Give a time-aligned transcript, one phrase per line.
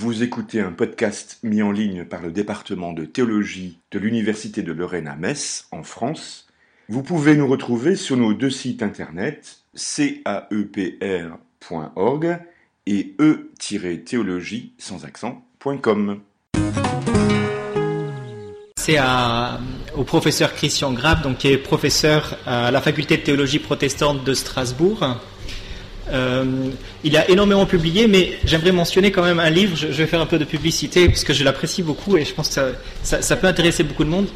[0.00, 4.70] Vous écoutez un podcast mis en ligne par le département de théologie de l'Université de
[4.70, 6.46] Lorraine à Metz, en France.
[6.88, 10.38] Vous pouvez nous retrouver sur nos deux sites internet caepr.org
[12.86, 16.20] et e-théologie sans accent.com.
[18.76, 18.98] C'est
[19.96, 24.32] au professeur Christian Grab, donc, qui est professeur à la faculté de théologie protestante de
[24.32, 25.18] Strasbourg.
[26.10, 26.70] Euh,
[27.04, 29.76] il a énormément publié, mais j'aimerais mentionner quand même un livre.
[29.76, 32.48] Je, vais faire un peu de publicité parce que je l'apprécie beaucoup et je pense
[32.48, 34.26] que ça, peut intéresser beaucoup de monde.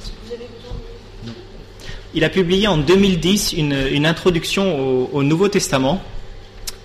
[2.15, 6.03] Il a publié en 2010 une, introduction au, Nouveau Testament.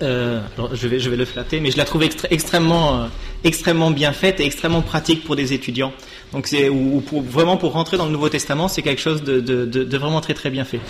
[0.00, 0.40] Euh,
[0.74, 3.06] je, vais, le flatter, mais je la trouve extrêmement, euh,
[3.42, 5.92] extrêmement bien faite et extrêmement pratique pour des étudiants.
[6.32, 10.34] Donc ou, vraiment pour rentrer dans le Nouveau Testament, c'est quelque chose de, vraiment très
[10.34, 10.80] très bien fait.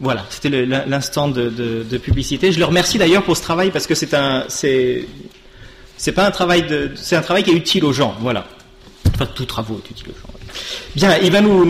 [0.00, 2.50] Voilà, c'était l'instant de, publicité.
[2.50, 4.46] Je le remercie d'ailleurs pour ce travail parce que c'est un
[6.14, 6.64] pas un travail
[6.96, 8.16] c'est un travail qui est utile aux gens.
[8.20, 8.46] Voilà.
[9.14, 10.34] Enfin, tout travaux est utile aux gens.
[10.96, 11.64] Bien, il va nous,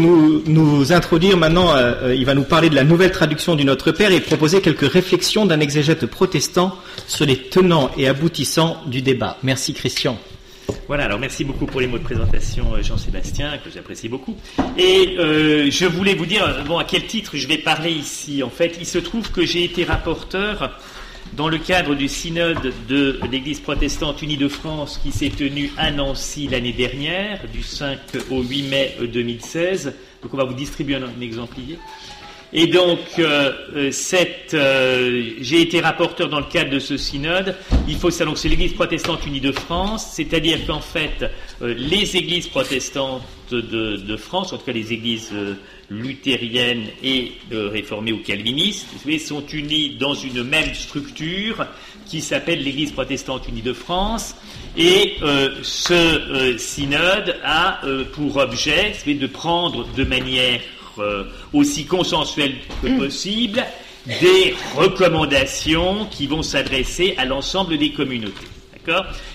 [0.46, 3.90] nous, introduire maintenant, euh, euh, il va nous parler de la nouvelle traduction du Notre
[3.92, 9.38] Père et proposer quelques réflexions d'un exégète protestant sur les tenants et aboutissants du débat.
[9.42, 10.18] Merci Christian.
[10.88, 14.36] Voilà, alors merci beaucoup pour les mots de présentation, euh, Jean-Sébastien, que j'apprécie beaucoup.
[14.77, 18.42] Et je voulais vous dire, bon, à quel titre je vais parler ici.
[18.42, 20.70] En fait, il se trouve que j'ai été rapporteur
[21.36, 25.90] dans le cadre du synode de l'Église protestante unie de France qui s'est tenu à
[25.90, 27.98] Nancy l'année dernière, du 5
[28.30, 29.94] au 8 mai 2016.
[30.22, 31.78] Donc on va vous distribuer un, exemplier.
[32.56, 33.91] Et donc, euh, euh,
[34.55, 37.56] euh, j'ai été rapporteur dans le cadre de ce synode.
[37.88, 41.28] Il faut savoir que c'est l'Église protestante unie de France, c'est-à-dire qu'en fait,
[41.61, 45.33] les églises protestantes de, France, en tout cas les églises
[45.91, 48.86] luthériennes et réformées ou calvinistes,
[49.18, 51.66] sont unies dans une même structure
[52.06, 54.36] qui s'appelle l'Église protestante unie de France.
[54.77, 55.14] Et
[55.62, 57.80] ce synode a
[58.12, 60.61] pour objet de prendre de manière
[60.98, 63.64] euh, aussi consensuel que possible
[64.06, 68.46] des recommandations qui vont s'adresser à l'ensemble des communautés.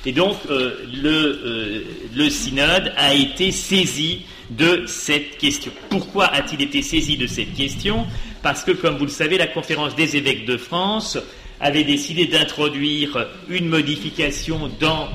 [0.05, 1.83] Et donc, euh, euh,
[2.15, 4.21] le synode a été saisi
[4.51, 5.71] de cette question.
[5.89, 8.05] Pourquoi a-t-il été saisi de cette question?
[8.41, 11.17] Parce que, comme vous le savez, la conférence des évêques de France
[11.59, 15.09] avait décidé d'introduire une modification dans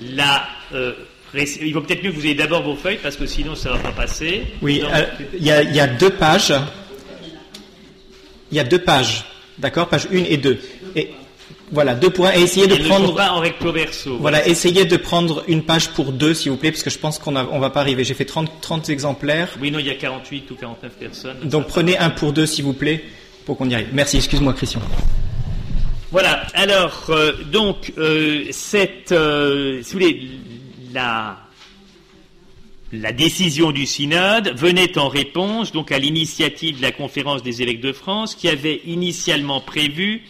[0.00, 0.46] la
[1.36, 3.74] il vaut peut-être mieux que vous ayez d'abord vos feuilles parce que sinon ça ne
[3.76, 4.42] va pas passer.
[4.62, 5.04] Oui, euh,
[5.38, 6.54] il y, a deux pages.
[8.50, 9.24] Il y a deux pages,
[9.58, 10.58] d'accord Page 1 et 2.
[10.96, 11.10] Et
[11.72, 12.32] voilà, deux points.
[12.34, 13.14] Et essayez de prendre.
[13.14, 14.16] pas en recto verso.
[14.18, 17.18] Voilà, essayez de prendre une page pour deux, s'il vous plaît, parce que je pense
[17.18, 18.04] qu'on ne va pas arriver.
[18.04, 19.48] J'ai fait 30, 30 exemplaires.
[19.60, 21.36] Oui, non, il y a 48 ou 49 personnes.
[21.44, 23.04] Donc prenez un pour deux, s'il vous plaît,
[23.44, 23.88] pour qu'on y arrive.
[23.92, 24.80] Merci, excuse-moi, Christian.
[26.12, 29.08] Voilà, alors, euh, donc, euh, cette.
[29.08, 30.30] si vous voulez
[30.94, 31.36] la,
[33.12, 37.92] décision du synode venait en réponse donc à l'initiative de la conférence des évêques de
[37.92, 40.22] France qui avait initialement prévu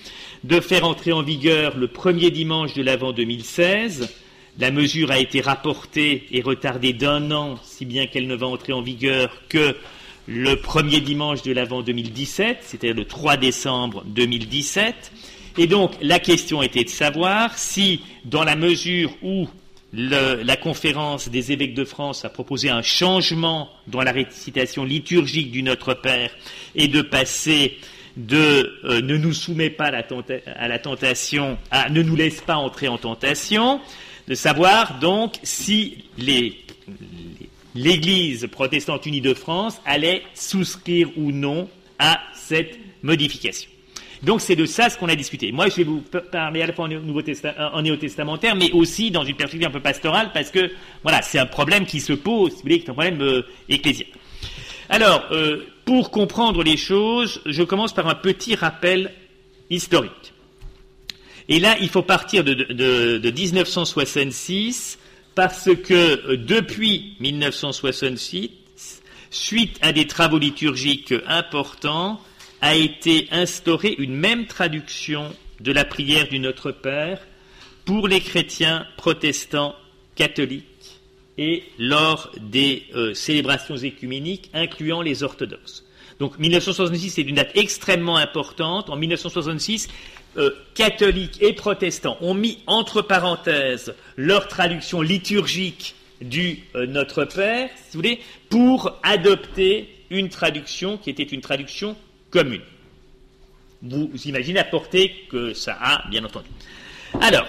[0.43, 4.09] de faire entrer en vigueur le premier dimanche de l'Avent 2016.
[4.59, 8.73] La mesure a été rapportée et retardée d'un an, si bien qu'elle ne va entrer
[8.73, 9.77] en vigueur que
[10.27, 15.13] le premier dimanche de l'Avent 2017, c'est-à-dire le 3 décembre 2017.
[15.59, 19.49] Et donc, la question était de savoir si, dans la mesure où
[19.97, 25.63] la conférence des évêques de France a proposé un changement dans la récitation liturgique du
[25.63, 26.31] Notre Père
[26.75, 27.79] et de passer
[28.17, 32.89] de euh, ne nous soumet pas à la, tentation à ne nous laisse pas entrer
[32.89, 33.81] en tentation,
[34.29, 36.05] de savoir donc si
[37.75, 41.69] l'Église protestante unie de France allait souscrire ou non
[41.99, 43.71] à cette modification.
[44.25, 45.53] Donc c'est de ça ce qu'on a discuté.
[45.53, 46.03] Moi, je vais vous
[46.33, 47.23] parler à la fois en, Nouveau
[47.73, 50.71] en néo-testamentaire, mais aussi dans une perspective un peu pastorale, parce que
[51.03, 53.43] voilà, c'est un problème qui se pose, si vous voulez, c'est un problème euh.
[54.89, 59.13] Alors, euh, pour comprendre les choses, je commence par un petit rappel
[59.71, 60.33] historique.
[61.49, 64.99] Et là, il faut partir de 1966,
[65.35, 68.51] parce que euh, depuis 1966,
[69.31, 72.21] suite à des travaux liturgiques importants,
[72.65, 77.21] a été instaurée une même traduction de la prière du Notre Père
[77.85, 79.75] pour les chrétiens protestants
[80.15, 80.99] catholiques
[81.37, 85.85] et lors des euh, célébrations écuméniques incluant les orthodoxes.
[86.19, 88.89] Donc 1966 c'est une date extrêmement importante.
[88.89, 89.89] En 1966,
[90.39, 97.69] euh, catholiques et protestants ont mis entre parenthèses leur traduction liturgique du euh, Notre Père,
[97.77, 101.95] si vous voulez, pour adopter une traduction qui était une traduction
[102.35, 102.63] commune.
[103.81, 106.49] Vous imaginez la portée que ça a, bien entendu.
[107.21, 107.47] Alors,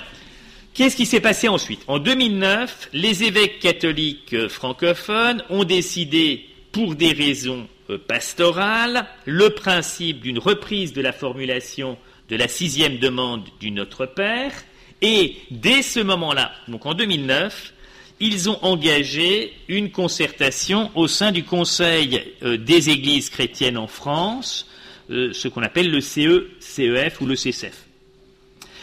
[0.76, 1.84] Qu'est-ce qui s'est passé ensuite?
[1.88, 9.52] En 2009, les évêques catholiques euh, francophones ont décidé, pour des raisons euh, pastorales, le
[9.52, 11.98] principe d'une reprise de la formulation
[12.28, 14.52] de la sixième demande du Notre Père,
[15.02, 17.74] et dès ce moment-là, donc en 2009,
[18.20, 24.68] ils ont engagé une concertation au sein du Conseil euh, des Églises chrétiennes en France,
[25.10, 27.86] ce qu'on appelle le CE, CEF ou le CCF.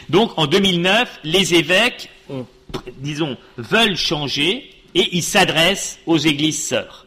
[0.09, 2.09] Donc en 2009, les évêques,
[2.97, 7.05] disons, veulent changer et ils s'adressent aux églises sœurs.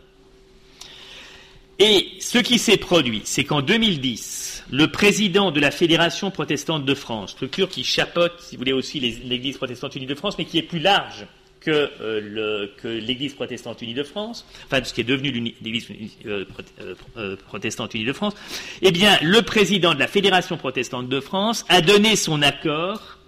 [1.79, 6.95] Et ce qui s'est produit, c'est qu'en 2010, le président de la Fédération protestante de
[6.95, 10.59] France, structure qui chapeaute, si vous voulez, aussi l'Église protestante unie de France, mais qui
[10.59, 11.27] est plus large
[11.69, 15.89] euh, que, l'Église protestante unie de France, enfin ce qui est devenu l'Église
[16.27, 16.45] euh,
[17.17, 18.35] euh, protestante unie de France,
[18.83, 23.19] eh bien, le président de la Fédération protestante de France a donné son accord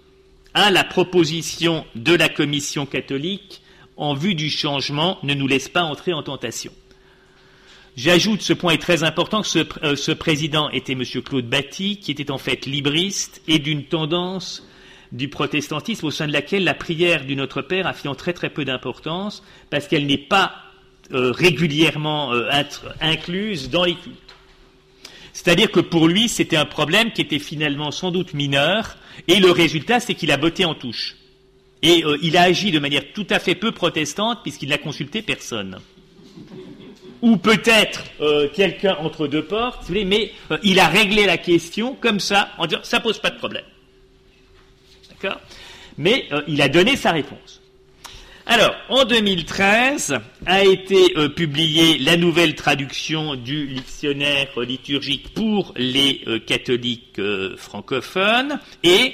[0.53, 3.61] à la proposition de la Commission catholique
[3.97, 6.71] en vue du changement ne nous laisse pas entrer en tentation.
[7.97, 11.03] J'ajoute, ce point est très important, que ce, ce président était M.
[11.03, 14.68] Claude Batty, qui était en fait libriste et d'une tendance
[15.11, 18.49] du protestantisme au sein de laquelle la prière du Notre Père a finalement très très
[18.49, 20.53] peu d'importance parce qu'elle n'est pas
[21.11, 22.47] euh, régulièrement euh,
[23.01, 24.17] incluse dans les cultes.
[25.33, 28.97] C'est-à-dire que pour lui, c'était un problème qui était finalement sans doute mineur,
[29.27, 31.15] et le résultat, c'est qu'il a botté en touche.
[31.81, 35.23] Et euh, il a agi de manière tout à fait peu protestante, puisqu'il n'a consulté
[35.23, 35.79] personne.
[37.21, 38.03] Ou peut-être
[38.53, 40.31] quelqu'un entre deux portes, mais
[40.63, 43.65] il a réglé la question comme ça, en disant ça pose pas de problème.
[45.97, 47.61] Mais euh, il a donné sa réponse.
[48.45, 56.21] Alors, en 2013 a été euh, publiée la nouvelle traduction du dictionnaire liturgique pour les
[56.27, 57.21] euh, catholiques
[57.57, 59.13] francophones et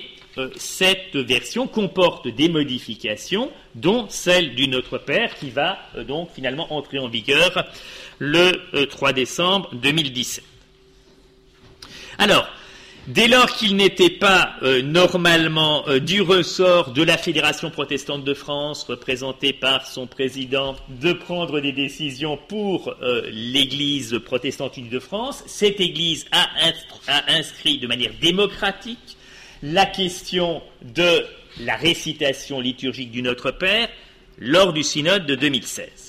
[0.57, 6.99] cette version comporte des modifications, dont celle du Notre Père qui va donc finalement entrer
[6.99, 7.65] en vigueur
[8.19, 10.43] le 3 décembre 2017.
[12.17, 12.49] Alors,
[13.07, 18.33] Dès lors qu'il n'était pas euh, normalement euh, du ressort de la Fédération protestante de
[18.33, 25.43] France, représentée par son président, de prendre des décisions pour euh, l'Église protestante de France,
[25.45, 26.47] cette Église a,
[27.07, 29.17] a inscrit de manière démocratique
[29.61, 31.25] la question de
[31.59, 33.87] la récitation liturgique du Notre Père
[34.39, 36.04] lors du synode de 2016.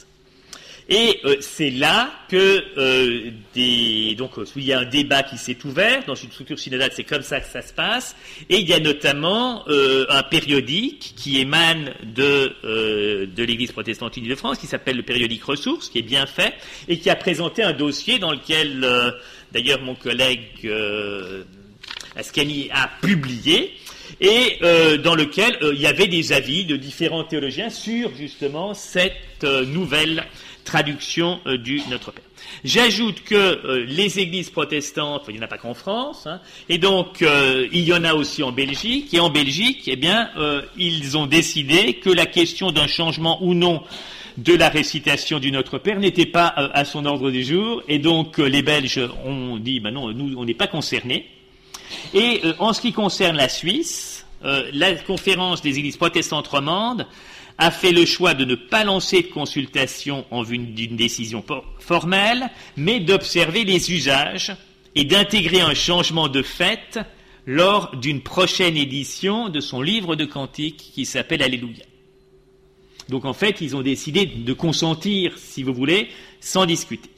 [0.88, 5.36] Et euh, c'est là que euh, des, donc euh, il y a un débat qui
[5.36, 8.14] s'est ouvert dans une structure synodale, c'est comme ça que ça se passe.
[8.48, 14.34] Et il y a notamment un périodique qui émane de de l'Église protestante unie de
[14.34, 16.54] France, qui s'appelle le périodique Ressources, qui est bien fait
[16.88, 18.86] et qui a présenté un dossier dans lequel,
[19.52, 20.70] d'ailleurs, mon collègue
[22.16, 23.74] Ascani a publié
[24.20, 24.58] et
[25.04, 30.24] dans lequel il y avait des avis de différents théologiens sur justement cette nouvelle
[30.66, 32.24] traduction euh, du Notre Père.
[32.64, 36.76] J'ajoute que euh, les églises protestantes, il n'y en a pas qu'en France, hein, et
[36.76, 40.28] donc euh, il y en a aussi en Belgique, et en Belgique, eh bien,
[40.76, 43.82] ils ont décidé que la question d'un changement ou non
[44.36, 48.38] de la récitation du Notre Père n'était pas à son ordre du jour, et donc
[48.38, 51.26] les Belges ont dit, ben non, nous, on n'est pas concernés.
[52.14, 57.06] Et en ce qui concerne la Suisse, la conférence des églises protestantes romandes
[57.58, 61.44] a fait le choix de ne pas lancer de consultation en vue d'une décision
[61.78, 64.54] formelle, mais d'observer les usages
[64.94, 66.98] et d'intégrer un changement de fait
[67.46, 71.84] lors d'une prochaine édition de son livre de cantiques qui s'appelle Alléluia.
[73.08, 76.08] Donc en fait, ils ont décidé de consentir, si vous voulez,
[76.40, 77.08] sans discuter.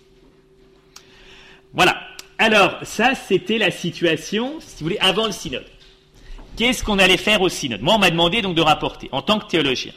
[1.73, 1.99] Voilà.
[2.39, 5.67] Alors, ça, c'était la situation, si vous voulez, avant le synode.
[6.57, 7.83] Qu'est-ce qu'on allait faire au synode?
[7.83, 9.93] Moi, on m'a demandé donc de rapporter, en tant que théologien.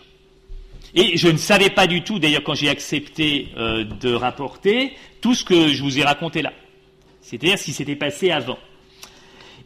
[0.95, 5.35] Et je ne savais pas du tout, d'ailleurs, quand j'ai accepté euh, de rapporter, tout
[5.35, 6.51] ce que je vous ai raconté là.
[7.21, 8.57] C'est-à-dire ce qui s'était passé avant.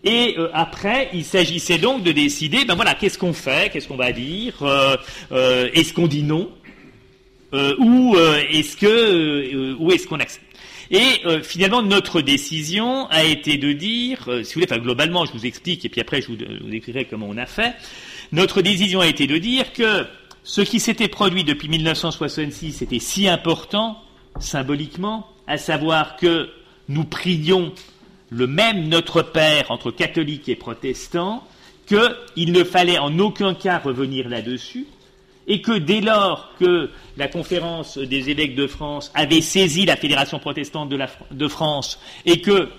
[0.03, 3.96] Et euh, après, il s'agissait donc de décider, ben voilà, qu'est-ce qu'on fait, qu'est-ce qu'on
[3.96, 6.51] va dire, euh, est-ce qu'on dit non,
[7.79, 8.17] ou
[8.51, 10.45] est-ce que, ou est-ce qu'on accepte.
[10.92, 15.84] Et finalement, notre décision a été de dire, si vous voulez, globalement, je vous explique,
[15.86, 17.74] et puis après je vous, je vous écrirai comment on a fait.
[18.32, 20.06] Notre décision a été de dire que
[20.44, 24.00] ce qui s'était produit depuis 1966 était si important,
[24.39, 26.50] symboliquement, à savoir que
[26.88, 27.74] nous prions
[28.30, 31.44] le même Notre Père entre catholiques et protestants,
[31.88, 34.86] qu'il ne fallait en aucun cas revenir là-dessus,
[35.48, 40.40] et que dès lors que la conférence des évêques de France avait saisi la Fédération
[40.40, 42.70] protestante de, France et que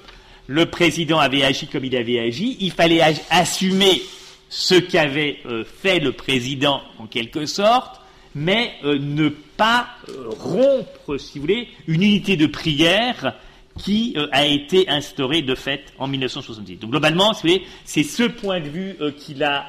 [0.47, 4.03] le président avait agi comme il avait agi, il fallait assumer
[4.49, 8.01] ce qu'avait euh, fait le président en quelque sorte,
[8.35, 13.35] mais euh, ne pas euh, rompre, si vous voulez, une unité de prière
[13.79, 16.79] qui a été instaurée de fait en 1970.
[16.79, 19.69] Donc globalement, si vous voulez, c'est ce point de vue qu'il a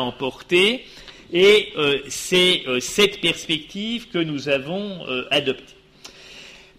[0.00, 0.84] emporté,
[1.32, 1.72] et
[2.08, 5.74] c'est cette perspective que nous avons adoptée.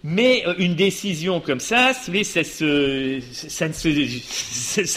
[0.04, 2.10] Mais euh, une décision comme ça, ça,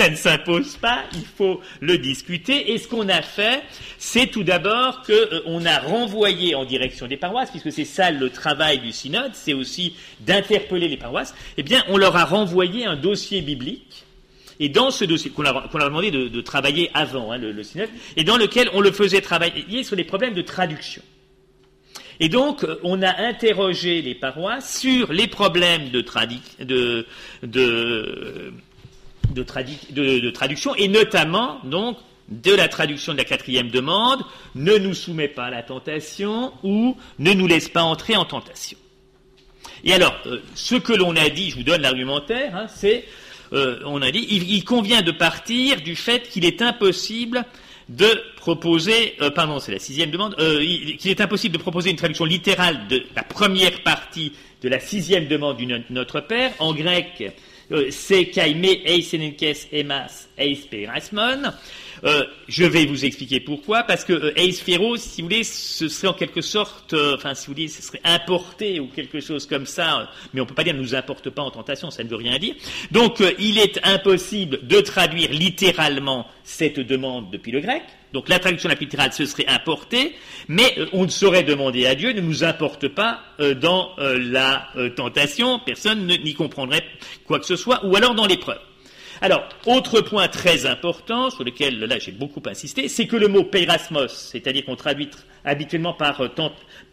[0.09, 2.71] ne s'impose pas, il faut le discuter.
[2.71, 3.61] Et ce qu'on a fait,
[3.99, 8.31] c'est tout d'abord qu'on euh, a renvoyé en direction des paroisses, puisque c'est ça le
[8.31, 11.35] travail du synode, c'est aussi d'interpeller les paroisses.
[11.57, 14.04] Eh bien, on leur a renvoyé un dossier biblique.
[14.59, 17.89] Et dans ce dossier, qu'on leur, a demandé de, travailler avant hein, le, le synode,
[18.15, 21.01] et dans lequel on le faisait travailler sur les problèmes de traduction.
[22.19, 26.45] Et donc, euh, on a interrogé les paroisses sur les problèmes de, traduction,
[30.75, 31.97] et notamment, donc,
[32.29, 34.21] de la traduction de la quatrième demande,
[34.55, 38.77] ne nous soumet pas à la tentation ou ne nous laisse pas entrer en tentation.
[39.83, 43.05] Et alors, euh, ce que l'on a dit, je vous donne l'argumentaire, hein, c'est,
[43.53, 47.45] euh, on a dit, il, convient de partir du fait qu'il est impossible
[47.89, 50.59] de proposer, euh, pardon, c'est la sixième demande, euh,
[50.97, 55.27] qu'il est impossible de proposer une traduction littérale de la première partie de la sixième
[55.27, 56.53] demande du Notre Père.
[56.59, 57.33] En grec,
[57.89, 61.51] c'est kaime eisenenkes emas eisperasmon.
[62.03, 64.77] Euh, je vais vous expliquer pourquoi, parce que euh, Ace si
[65.21, 68.79] vous voulez, ce serait en quelque sorte, euh, enfin, si vous voulez, ce serait importé
[68.79, 71.41] ou quelque chose comme ça, mais on ne peut pas dire ne nous importe pas
[71.41, 72.55] en tentation, ça ne veut rien dire.
[72.91, 77.83] Donc, il est impossible de traduire littéralement cette demande depuis le grec.
[78.15, 80.15] Donc, la traduction littérale, ce serait importé,
[80.47, 83.19] mais on ne saurait demander à Dieu, ne nous importe pas
[83.61, 86.85] dans la tentation, personne n'y comprendrait
[87.25, 88.61] quoi que ce soit, ou alors dans l'épreuve.
[89.21, 93.43] Alors, autre point très important, sur lequel là j'ai beaucoup insisté, c'est que le mot
[93.43, 95.09] peirasmos, c'est-à-dire qu'on traduit
[95.45, 96.27] habituellement par, euh,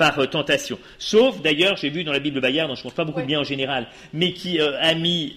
[0.00, 3.04] euh, tentation, sauf d'ailleurs, j'ai vu dans la Bible Bayard, dont je ne pense pas
[3.04, 5.36] beaucoup bien en général, mais qui euh, a mis,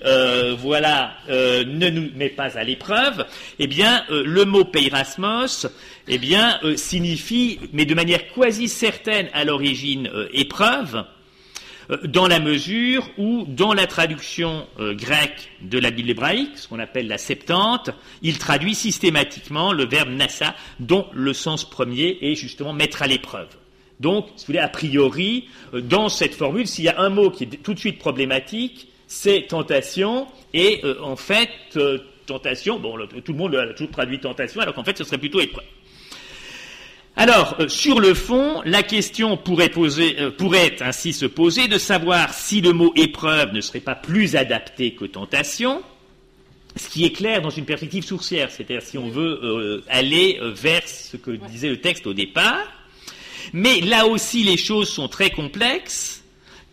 [0.58, 3.26] voilà, ne nous met pas à l'épreuve,
[3.60, 5.68] eh bien, le mot peirasmos,
[6.08, 11.02] eh bien, signifie, mais de manière quasi certaine à l'origine, épreuve, euh,
[12.06, 16.80] dans la mesure où, dans la traduction euh, grecque de la Bible hébraïque, ce qu'on
[16.80, 22.74] appelle la Septante, il traduit systématiquement le verbe nassa, dont le sens premier est justement
[22.74, 23.50] mettre à l'épreuve.
[24.00, 27.30] Donc, si vous voulez, a priori, euh, dans cette formule, s'il y a un mot
[27.30, 31.78] qui est tout de suite problématique, c'est tentation, et en fait,
[32.26, 35.40] tentation, bon, tout le monde a toujours traduit tentation, alors qu'en fait, ce serait plutôt
[35.40, 35.66] épreuve.
[37.18, 42.60] Alors, euh, sur le fond, la question euh, pourrait, ainsi se poser de savoir si
[42.60, 45.82] le mot épreuve ne serait pas plus adapté que tentation,
[46.76, 50.86] ce qui est clair dans une perspective sourcière, c'est-à-dire si on veut euh, aller vers
[50.86, 52.68] ce que disait le texte au départ.
[53.54, 56.22] Mais là aussi, les choses sont très complexes,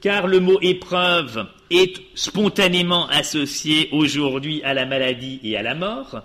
[0.01, 6.23] car le mot épreuve est spontanément associé aujourd'hui à la maladie et à la mort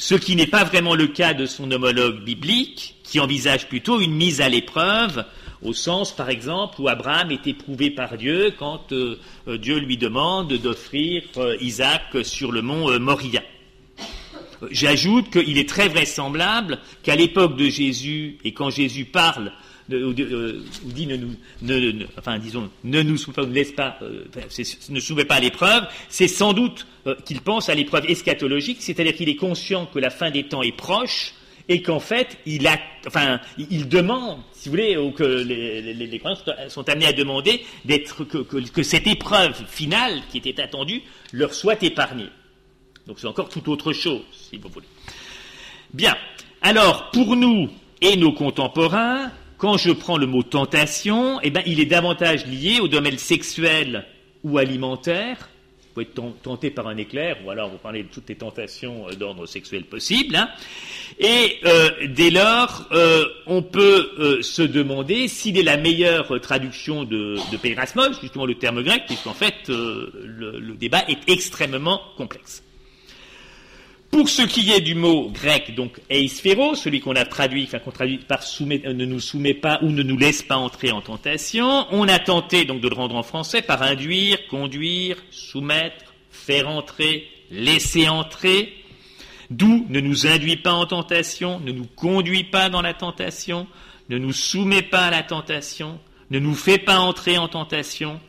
[0.00, 4.14] ce qui n'est pas vraiment le cas de son homologue biblique, qui envisage plutôt une
[4.14, 5.26] mise à l'épreuve,
[5.60, 9.98] au sens, par exemple, où Abraham est éprouvé par Dieu quand euh, euh, Dieu lui
[9.98, 13.42] demande d'offrir euh, Isaac sur le mont Moria.
[14.70, 19.52] J'ajoute qu'il est très vraisemblable qu'à l'époque de Jésus, et quand Jésus parle
[19.96, 23.16] ou, dit ne nous, ne, enfin disons, ne nous
[23.48, 23.98] laisse pas,
[24.88, 29.14] ne soumet pas à l'épreuve, c'est sans doute euh, qu'il pense à l'épreuve eschatologique, c'est-à-dire
[29.14, 31.34] qu'il est conscient que la fin des temps est proche
[31.68, 36.36] et qu'en fait, il, a, enfin, il demande, si vous voulez, ou que les, croyants
[36.68, 41.80] sont amenés à demander d'être que, que, cette épreuve finale qui était attendue leur soit
[41.84, 42.28] épargnée.
[43.06, 44.88] Donc c'est encore tout autre chose, si vous voulez.
[45.94, 46.16] Bien.
[46.60, 47.70] Alors, pour nous
[48.00, 49.30] et nos contemporains,
[49.60, 54.06] quand je prends le mot tentation, eh ben, il est davantage lié au domaine sexuel
[54.42, 55.50] ou alimentaire
[55.90, 59.08] vous pouvez être tenté par un éclair, ou alors vous parlez de toutes les tentations
[59.08, 60.36] euh, d'ordre sexuel possibles.
[60.36, 60.48] Hein.
[61.18, 67.34] Et euh, dès lors, euh, on peut se demander s'il est la meilleure traduction de,
[67.50, 72.62] de justement le terme grec, puisqu'en fait, le, débat est extrêmement complexe.
[74.10, 77.92] Pour ce qui est du mot grec, donc eisphéro, celui qu'on a traduit, enfin qu'on
[77.92, 81.86] traduit par euh, ne nous soumet pas ou ne nous laisse pas entrer en tentation,
[81.92, 87.28] on a tenté donc de le rendre en français par induire, conduire, soumettre, faire entrer,
[87.52, 88.72] laisser entrer,
[89.48, 93.68] d'où ne nous induit pas en tentation, ne nous conduit pas dans la tentation,
[94.08, 96.00] ne nous soumet pas à la tentation,
[96.30, 98.20] ne nous fait pas entrer en tentation,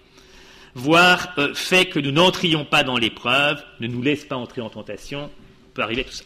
[0.76, 4.70] voire euh, fait que nous n'entrions pas dans l'épreuve, ne nous laisse pas entrer en
[4.70, 5.32] tentation,
[5.74, 6.24] peut arriver tout ça.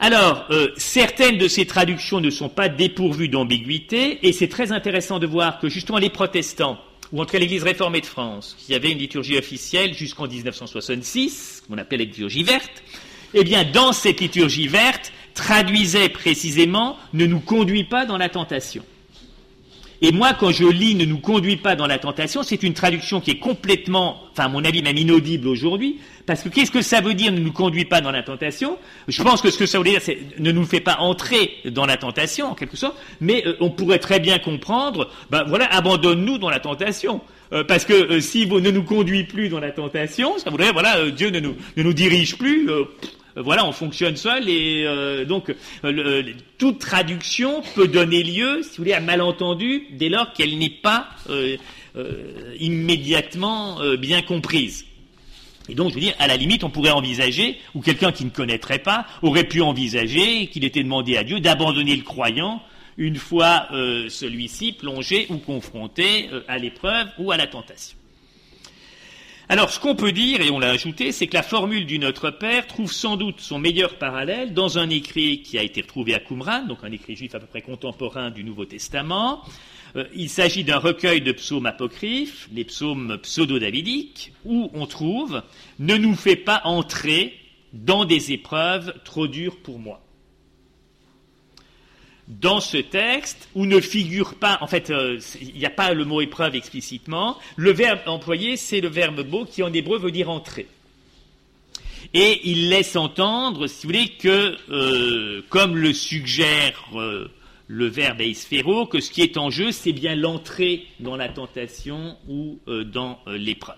[0.00, 5.18] Alors, euh, certaines de ces traductions ne sont pas dépourvues d'ambiguïté, et c'est très intéressant
[5.18, 6.78] de voir que justement les protestants,
[7.10, 11.64] ou en tout cas l'Église réformée de France, qui avait une liturgie officielle jusqu'en 1966,
[11.68, 12.84] qu'on appelle la liturgie verte,
[13.34, 18.84] eh bien, dans cette liturgie verte, traduisait précisément ne nous conduit pas dans la tentation.
[20.00, 23.20] Et moi, quand je lis ne nous conduit pas dans la tentation, c'est une traduction
[23.20, 27.00] qui est complètement, enfin, à mon avis, même inaudible aujourd'hui, parce que qu'est-ce que ça
[27.00, 28.78] veut dire ne nous conduit pas dans la tentation?
[29.08, 31.86] Je pense que ce que ça veut dire, c'est ne nous fait pas entrer dans
[31.86, 36.38] la tentation, en quelque sorte, mais euh, on pourrait très bien comprendre, ben voilà, abandonne-nous
[36.38, 37.20] dans la tentation.
[37.52, 40.70] Euh, parce que euh, si vous ne nous conduit plus dans la tentation, ça voudrait,
[40.72, 42.84] voilà, Dieu ne nous, ne nous dirige plus, euh,
[43.42, 45.54] voilà, on fonctionne seul et euh, donc
[45.84, 46.22] euh,
[46.58, 51.08] toute traduction peut donner lieu, si vous voulez, à malentendu dès lors qu'elle n'est pas
[52.58, 54.86] immédiatement bien comprise.
[55.68, 58.30] Et donc, je veux dire, à la limite, on pourrait envisager, ou quelqu'un qui ne
[58.30, 62.62] connaîtrait pas aurait pu envisager qu'il était demandé à Dieu d'abandonner le croyant
[62.96, 63.68] une fois
[64.08, 67.98] celui-ci plongé ou confronté à l'épreuve ou à la tentation.
[69.50, 72.30] Alors, ce qu'on peut dire, et on l'a ajouté, c'est que la formule du Notre
[72.30, 76.20] Père trouve sans doute son meilleur parallèle dans un écrit qui a été retrouvé à
[76.20, 79.42] Qumran, donc un écrit juif à peu près contemporain du Nouveau Testament.
[79.96, 85.42] Euh, il s'agit d'un recueil de psaumes apocryphes, les psaumes pseudo-davidiques, où on trouve
[85.78, 87.32] Ne nous fais pas entrer
[87.72, 90.02] dans des épreuves trop dures pour moi
[92.28, 96.04] dans ce texte où ne figure pas, en fait, euh, il n'y a pas le
[96.04, 97.38] mot épreuve explicitement.
[97.56, 100.66] Le verbe employé, c'est le verbe beau qui en hébreu veut dire entrer.
[102.14, 107.30] Et il laisse entendre, si vous voulez, que, euh, comme le suggère euh,
[107.66, 112.16] le verbe eisphéro, que ce qui est en jeu, c'est bien l'entrée dans la tentation
[112.26, 113.76] ou dans l'épreuve.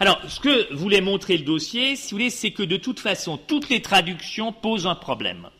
[0.00, 3.36] Alors, ce que voulait montrer le dossier, si vous voulez, c'est que de toute façon,
[3.38, 5.50] toutes les traductions posent un problème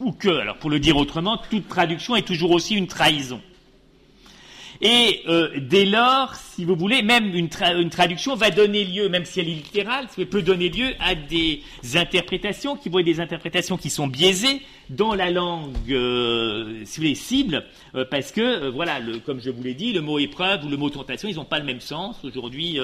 [0.00, 3.40] ou que, alors pour le dire autrement, toute traduction est toujours aussi une trahison.
[4.80, 9.40] Et euh, dès lors, si vous voulez, même une, traduction va donner lieu, même si
[9.40, 11.62] elle est littérale, peut donner lieu à des
[11.94, 17.02] interprétations qui vont être des interprétations qui sont biaisées dans la langue, euh, si vous
[17.02, 20.68] voulez, cible, euh, parce que, voilà, comme je vous l'ai dit, le mot épreuve ou
[20.68, 22.78] le mot tentation, ils n'ont pas le même sens aujourd'hui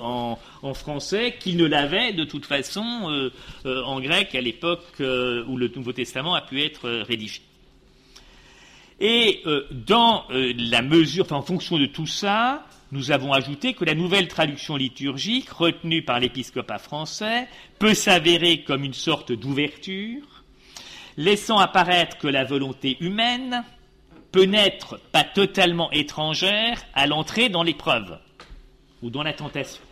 [0.00, 0.38] en,
[0.74, 3.30] français qu'ils ne l'avaient de toute façon
[3.64, 7.40] en grec à l'époque où le Nouveau Testament a pu être rédigé.
[9.00, 13.84] Et euh, dans euh, la mesure, en fonction de tout ça, nous avons ajouté que
[13.84, 17.46] la nouvelle traduction liturgique retenue par l'épiscopat français
[17.78, 20.44] peut s'avérer comme une sorte d'ouverture,
[21.16, 23.64] laissant apparaître que la volonté humaine
[24.32, 28.18] peut n'être pas totalement étrangère à l'entrée dans l'épreuve
[29.02, 29.82] ou dans la tentation.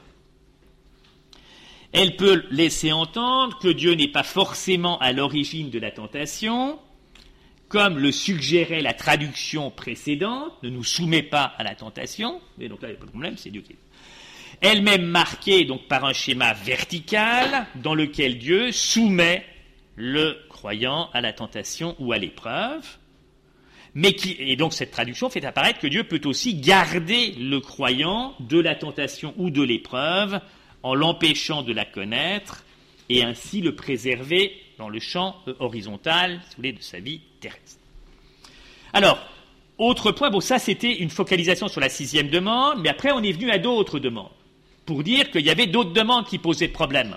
[1.93, 6.79] Elle peut laisser entendre que Dieu n'est pas forcément à l'origine de la tentation,
[7.69, 12.83] comme le suggérait la traduction précédente, ne nous soumet pas à la tentation, mais donc
[12.83, 13.77] là, il n'y a pas de problème, c'est Dieu qui.
[14.61, 19.45] Elle-même marquée donc par un schéma vertical dans lequel Dieu soumet
[19.97, 22.87] le croyant à la tentation ou à l'épreuve,
[23.95, 28.35] mais qui, et donc cette traduction fait apparaître que Dieu peut aussi garder le croyant
[28.41, 30.41] de la tentation ou de l'épreuve
[30.83, 32.65] en l'empêchant de la connaître
[33.09, 37.21] et ainsi le préserver dans le champ horizontal, si vous voulez, de sa vie
[38.93, 39.19] Alors,
[39.79, 43.33] autre point, bon, ça c'était une focalisation sur la sixième demande, mais après on est
[43.33, 44.31] venu à d'autres demandes,
[44.87, 47.17] pour dire qu'il y avait d'autres demandes qui posaient problème.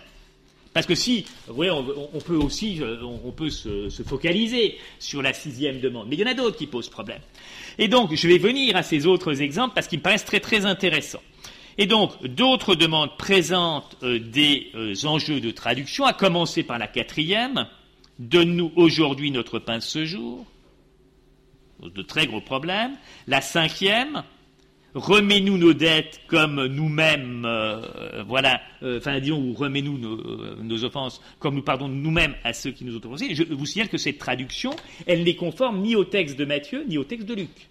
[0.74, 6.16] Parce que si, vous on, peut aussi, euh, se, focaliser sur la sixième demande, mais
[6.16, 7.22] il y en a d'autres qui posent problème.
[7.80, 10.68] Et donc, je vais venir à ces autres exemples parce qu'ils me paraissent très très
[10.68, 11.24] intéressants.
[11.80, 16.88] Et donc, d'autres demandes présentent euh, des euh, enjeux de traduction, à commencer par la
[16.88, 17.68] quatrième.
[18.20, 20.46] Donne-nous aujourd'hui notre pain ce jour.
[21.82, 22.98] De très gros problèmes.
[23.28, 24.24] La cinquième,
[24.96, 29.98] remets-nous nos dettes comme nous-mêmes, euh, voilà, enfin disons, ou remets-nous
[30.64, 33.36] nos, offenses comme nous pardonnons nous-mêmes à ceux qui nous ont offensés.
[33.36, 34.76] Je vous signale que cette traduction,
[35.06, 37.70] elle n'est conforme ni au texte de Matthieu, ni au texte de Luc.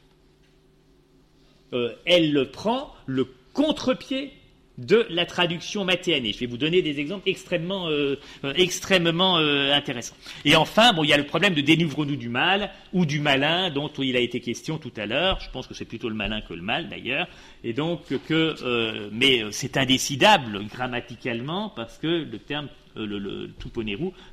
[2.05, 4.33] elle prend le contre-pied
[4.79, 6.25] de la traduction mathéenne.
[6.27, 10.17] je vais vous donner des exemples extrêmement, euh, euh, extrêmement euh, intéressants.
[10.45, 13.71] Et enfin, bon, il y a le problème de dénouvrons-nous du mal ou du malin
[13.71, 15.41] dont il a été question tout à l'heure.
[15.41, 17.27] Je pense que c'est plutôt le malin que le mal d'ailleurs.
[17.65, 23.51] Et donc que, mais c'est indécidable grammaticalement parce que le terme le, le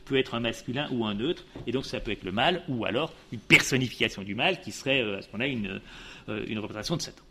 [0.06, 2.86] peut être un masculin ou un neutre, et donc ça peut être le mal, ou
[2.86, 5.82] alors une personnification du mal qui serait à ce moment-là une,
[6.48, 7.24] une représentation de Satan.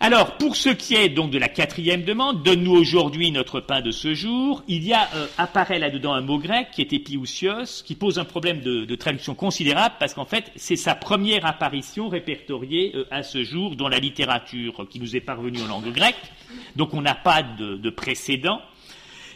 [0.00, 3.90] Alors, pour ce qui est donc de la quatrième demande, donne-nous aujourd'hui notre pain de
[3.90, 7.96] ce jour, il y a, euh, apparaît là-dedans un mot grec qui est épiousios, qui
[7.96, 13.06] pose un problème de, traduction considérable parce qu'en fait, c'est sa première apparition répertoriée euh,
[13.10, 16.14] à ce jour dans la littérature qui nous est parvenue en langue grecque.
[16.76, 18.60] Donc, on n'a pas de précédent.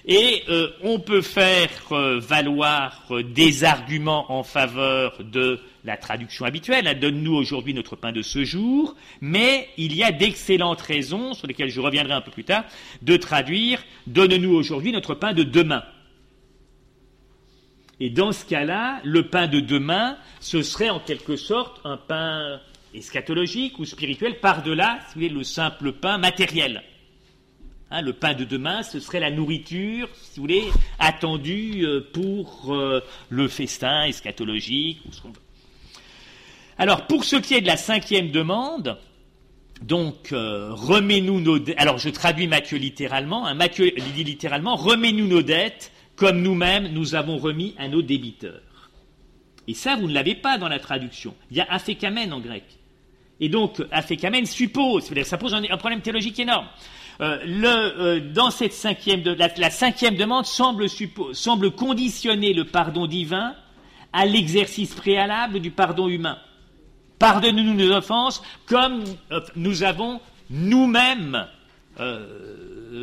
[0.05, 6.45] Et euh, on peut faire euh, valoir euh, des arguments en faveur de la traduction
[6.45, 11.35] habituelle, hein, donne-nous aujourd'hui notre pain de ce jour, mais il y a d'excellentes raisons,
[11.35, 12.65] sur lesquelles je reviendrai un peu plus tard,
[13.03, 15.85] de traduire donne-nous aujourd'hui notre pain de demain.
[18.01, 22.61] Et dans ce cas-là, le pain de demain, ce serait en quelque sorte un pain
[22.93, 26.83] eschatologique ou spirituel par-delà, le simple pain matériel.
[27.95, 30.65] Hein, le pain de demain, ce serait la nourriture, si vous voulez,
[30.99, 35.03] attendue euh, pour euh, le festin eschatologique.
[36.79, 38.97] Alors, pour ce qui est de la cinquième demande,
[39.83, 41.79] donc, euh, remets-nous nos dettes.
[41.79, 43.47] Alors, je traduis Matthieu littéralement.
[43.47, 48.91] Hein, Matthieu dit littéralement remets-nous nos dettes comme nous-mêmes nous avons remis à nos débiteurs.
[49.69, 51.35] Et ça, vous ne l'avez pas dans la traduction.
[51.51, 52.65] Il y a afekamen en grec.
[53.39, 56.69] Et donc, afekamen suppose, ça pose un problème théologique énorme.
[57.23, 58.21] Euh, euh,
[59.57, 60.89] la, cinquième demande semble,
[61.71, 63.55] conditionner le pardon divin
[64.13, 66.39] à l'exercice préalable du pardon humain.
[67.21, 71.47] Pardonne-nous nos offenses comme euh, nous avons nous-mêmes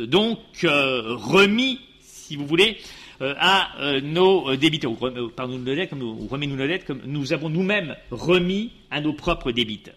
[0.08, 2.78] donc remis, si vous voulez,
[3.20, 4.92] à nos débiteurs.
[5.36, 9.94] Pardon-nous nos dettes, comme nous, dettes comme nous avons nous-mêmes remis à nos propres débiteurs.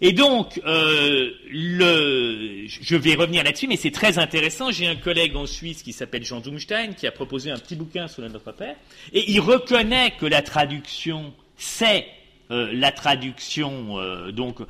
[0.00, 4.70] Et donc, euh, le, je vais revenir là-dessus, mais c'est très intéressant.
[4.70, 8.06] J'ai un collègue en Suisse qui s'appelle Jean Dumstein, qui a proposé un petit bouquin
[8.06, 8.76] sur Notre Père,
[9.12, 12.06] et il reconnaît que la traduction, c'est
[12.52, 14.60] euh, la traduction euh, donc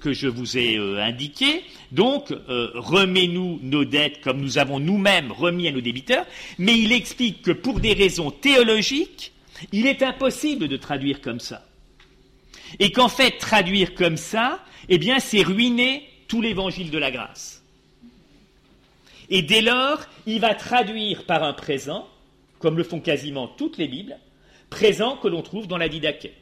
[0.00, 1.62] que je vous ai indiquée.
[1.92, 6.24] Donc, remets-nous nos dettes comme nous avons nous-mêmes remis à nos débiteurs.
[6.58, 9.32] Mais il explique que pour des raisons théologiques,
[9.72, 11.66] il est impossible de traduire comme ça.
[12.78, 17.62] Et qu'en fait, traduire comme ça, eh bien, c'est ruiner tout l'évangile de la grâce.
[19.30, 22.08] Et dès lors, il va traduire par un présent,
[22.58, 24.18] comme le font quasiment toutes les Bibles,
[24.70, 26.34] présent que l'on trouve dans la Didaché.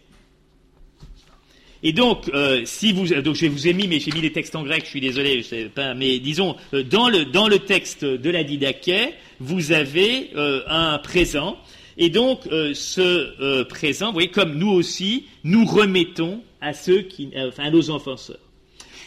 [1.83, 4.55] Et donc, euh, si vous, donc je vous ai mis, mais j'ai mis les textes
[4.55, 8.31] en grec, je suis désolé, je sais pas, mais disons, euh, dans le, texte de
[8.31, 11.59] la Didaché, vous avez euh, un présent
[11.97, 13.01] et donc, euh, ce
[13.41, 17.91] euh, présent, vous voyez, comme nous aussi, nous remettons à ceux qui, euh, enfin, nos
[17.91, 18.17] enfants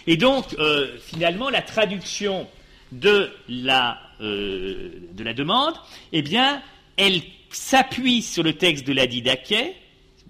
[0.07, 0.55] Et donc,
[0.99, 2.47] finalement, la traduction
[2.91, 5.75] de la, de la demande,
[6.11, 6.61] eh bien,
[6.97, 9.75] elle s'appuie sur le texte de la Didaché,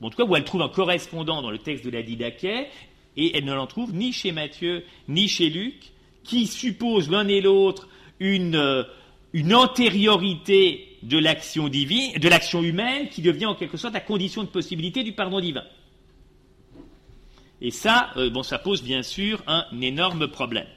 [0.02, 2.68] en tout cas, où elle trouve un correspondant dans le texte de la Didaché,
[3.16, 5.76] et elle ne l'en trouve ni chez Matthieu, ni chez Luc,
[6.24, 7.88] qui suppose l'un et l'autre
[8.20, 8.86] une,
[9.34, 14.44] une antériorité de l'action divine, de l'action humaine, qui devient en quelque sorte la condition
[14.44, 15.64] de possibilité du pardon divin.
[17.62, 20.68] Et ça, euh, ça pose bien sûr un énorme problème.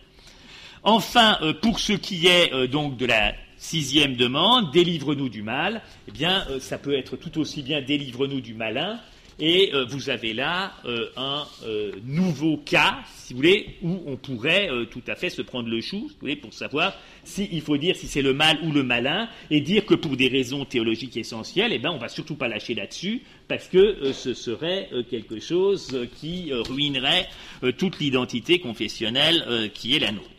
[0.82, 5.82] Enfin, euh, pour ce qui est euh, donc de la sixième demande, délivre-nous du mal,
[6.08, 9.00] eh bien, ça peut être tout aussi bien délivre-nous du malin,
[9.38, 14.16] et euh, vous avez là euh, un euh, nouveau cas, si vous voulez, où on
[14.16, 16.94] pourrait tout à fait se prendre le chou, vous voulez, pour savoir
[17.24, 20.28] s'il faut dire si c'est le mal ou le malin, et dire que pour des
[20.28, 24.88] raisons théologiques essentielles, eh ben, on va surtout pas lâcher là-dessus, parce que ce serait
[25.10, 27.28] quelque chose qui ruinerait
[27.76, 30.30] toute l'identité confessionnelle qui est la nôtre.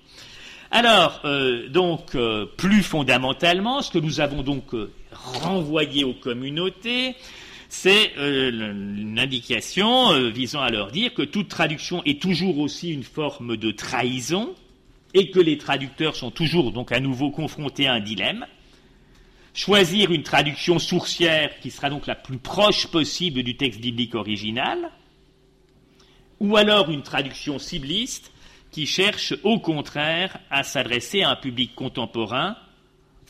[0.72, 1.22] Alors,
[1.70, 2.16] donc,
[2.56, 4.72] plus fondamentalement, ce que nous avons donc
[5.12, 7.16] renvoyé aux communautés,
[7.70, 12.92] c'est euh, une indication euh, visant à leur dire que toute traduction est toujours aussi
[12.92, 14.56] une forme de trahison
[15.14, 18.46] et que les traducteurs sont toujours donc à nouveau confrontés à un dilemme.
[19.54, 24.92] Choisir une traduction sourcière qui sera donc la plus proche possible du texte biblique original,
[26.40, 28.32] ou alors une traduction cibliste
[28.72, 32.56] qui cherche au contraire à s'adresser à un public contemporain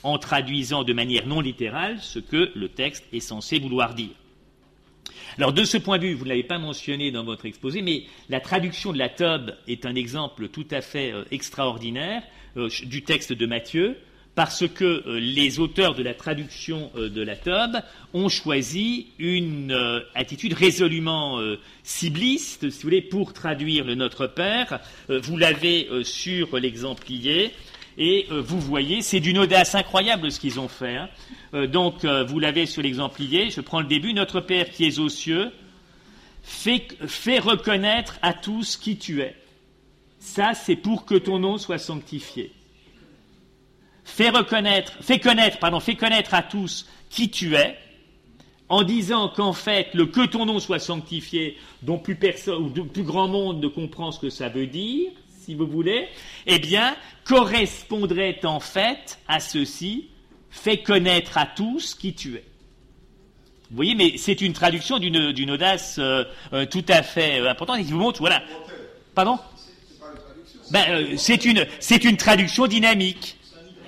[0.04, 4.12] en traduisant de manière non littérale ce que le texte est censé vouloir dire.
[5.38, 8.04] Alors de ce point de vue, vous ne l'avez pas mentionné dans votre exposé, mais
[8.30, 12.24] la traduction de la Tob est un exemple tout à fait euh, extraordinaire
[12.56, 13.98] euh, du texte de Matthieu,
[14.34, 17.78] parce que euh, les auteurs de la traduction de la Tob
[18.14, 19.78] ont choisi une
[20.16, 21.40] attitude résolument
[21.84, 24.80] cibliste, si vous voulez, pour traduire le Notre Père.
[25.10, 27.52] vous l'avez sur l'exemplier.
[27.98, 30.98] Et vous voyez, c'est d'une audace incroyable ce qu'ils ont fait.
[30.98, 31.10] Hein.
[31.54, 34.14] Euh, donc, euh, vous l'avez sur l'exemplier, je prends le début.
[34.14, 35.52] Notre Père qui est aux cieux,
[36.44, 39.36] fait, reconnaître à tous qui tu es.
[40.20, 42.52] Ça, c'est pour que ton nom soit sanctifié.
[44.04, 47.78] Fais reconnaître, fais connaître, pardon, fais connaître à tous qui tu es,
[48.70, 53.04] en disant qu'en fait, le que ton nom soit sanctifié, dont plus personne ou plus
[53.04, 55.12] grand monde ne comprend ce que ça veut dire,
[55.48, 56.10] si vous voulez,
[56.46, 60.10] eh bien, correspondrait en fait à ceci,
[60.50, 62.44] fais connaître à tous qui tu es.
[63.70, 67.80] Vous voyez, mais c'est une traduction d'une audace euh, euh, tout à fait euh, importante
[67.80, 68.44] et qui vous montre, voilà.
[69.16, 69.40] Pardon?
[70.70, 73.38] Ben, C'est une, traduction dynamique.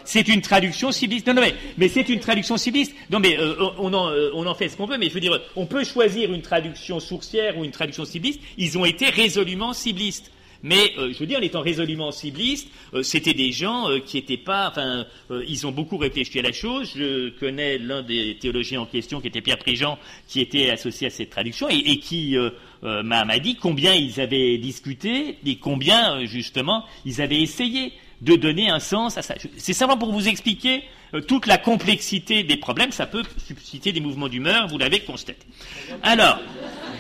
[0.06, 1.28] C'est une traduction cibliste.
[1.28, 2.96] Non, non, mais, mais c'est une traduction cibliste.
[3.10, 3.38] Non, mais
[3.78, 6.32] on, en, on, en, fait ce qu'on veut, mais je veux dire, on peut choisir
[6.32, 8.40] une traduction sourcière ou une traduction cibliste.
[8.58, 10.32] Ils ont été résolument ciblistes.
[10.64, 14.18] Mais euh, je veux dire, en étant résolument ciblistes, euh, c'était des gens euh, qui
[14.18, 14.70] n'étaient pas.
[14.70, 15.06] Enfin,
[15.48, 16.92] ils ont beaucoup réfléchi à la chose.
[16.96, 21.10] Je connais l'un des théologiens en question, qui était Pierre Prigent, qui était associé à
[21.10, 22.36] cette traduction et, et qui
[22.82, 28.80] m'a dit combien ils avaient discuté et combien, justement, ils avaient essayé de donner un
[28.80, 29.36] sens à ça.
[29.58, 30.84] C'est simplement pour vous expliquer
[31.28, 32.92] toute la complexité des problèmes.
[32.92, 35.46] Ça peut susciter des mouvements d'humeur, vous l'avez constaté.
[36.04, 36.40] Alors.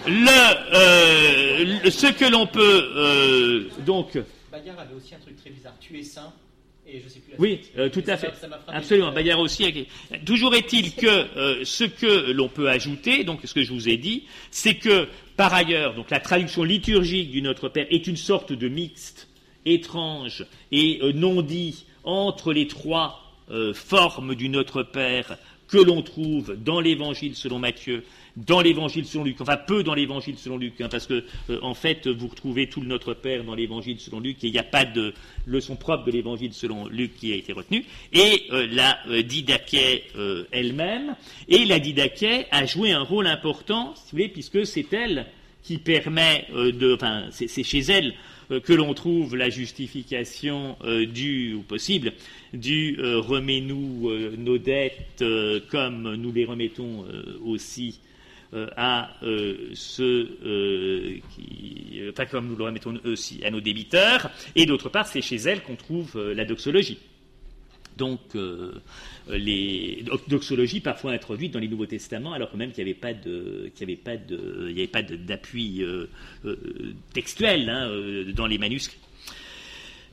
[0.07, 4.17] Le, euh, ce que l'on peut euh, donc.
[4.51, 5.75] Bayard avait aussi un truc très bizarre.
[5.79, 6.33] Tu es saint.
[6.88, 8.33] Et je sais plus oui, euh, tout à fait.
[8.67, 9.12] Absolument.
[9.12, 9.85] Bayard aussi.
[10.25, 14.23] Toujours est-il que ce que l'on peut ajouter, donc ce que je vous ai dit,
[14.49, 15.07] c'est que
[15.38, 19.27] par ailleurs, donc la traduction liturgique du Notre Père est une sorte de mixte
[19.65, 23.23] étrange et non dit entre les trois
[23.75, 28.03] formes du Notre Père que l'on trouve dans l'Évangile selon Matthieu,
[28.45, 31.73] dans l'évangile selon Luc, enfin peu dans l'évangile selon Luc, hein, parce que euh, en
[31.73, 34.63] fait vous retrouvez tout le Notre Père dans l'évangile selon Luc et il n'y a
[34.63, 35.13] pas de
[35.45, 40.04] leçon propre de l'évangile selon Luc qui a été retenue, et euh, la euh, Didaquet
[40.52, 41.15] elle-même,
[41.47, 45.25] et la Didaquet a joué un rôle important, si vous voulez, puisque c'est elle
[45.63, 48.13] qui permet de, enfin c'est chez elle
[48.63, 50.78] que l'on trouve la justification
[51.12, 52.13] du, ou possible,
[52.54, 55.23] du remets-nous nos dettes
[55.69, 57.06] comme nous les remettons
[57.43, 58.10] aussi euh,
[58.77, 64.65] à euh, ceux euh, qui, enfin comme nous le remettons aussi à nos débiteurs, et
[64.65, 66.99] d'autre part, c'est chez elle qu'on trouve la doxologie.
[67.97, 68.19] Donc,
[69.27, 74.71] les doxologies parfois introduites dans les Nouveaux Testaments, alors quand même qu'il pas pas n'y
[74.71, 75.83] avait pas d'appui
[77.13, 77.91] textuel hein,
[78.33, 78.99] dans les manuscrits.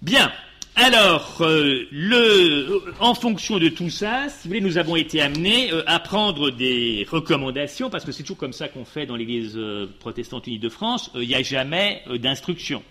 [0.03, 0.33] Bien.
[0.79, 5.83] Alors, euh, en fonction de tout ça, si vous voulez, nous avons été amenés euh,
[5.87, 9.87] à prendre des recommandations, parce que c'est toujours comme ça qu'on fait dans l'Église euh,
[10.01, 12.83] protestante unie de France, il n'y a jamais d'instruction,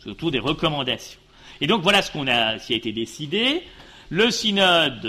[0.00, 1.20] surtout des recommandations.
[1.60, 3.62] Et donc voilà ce qu'on a, qui a été décidé.
[4.10, 5.08] Le synode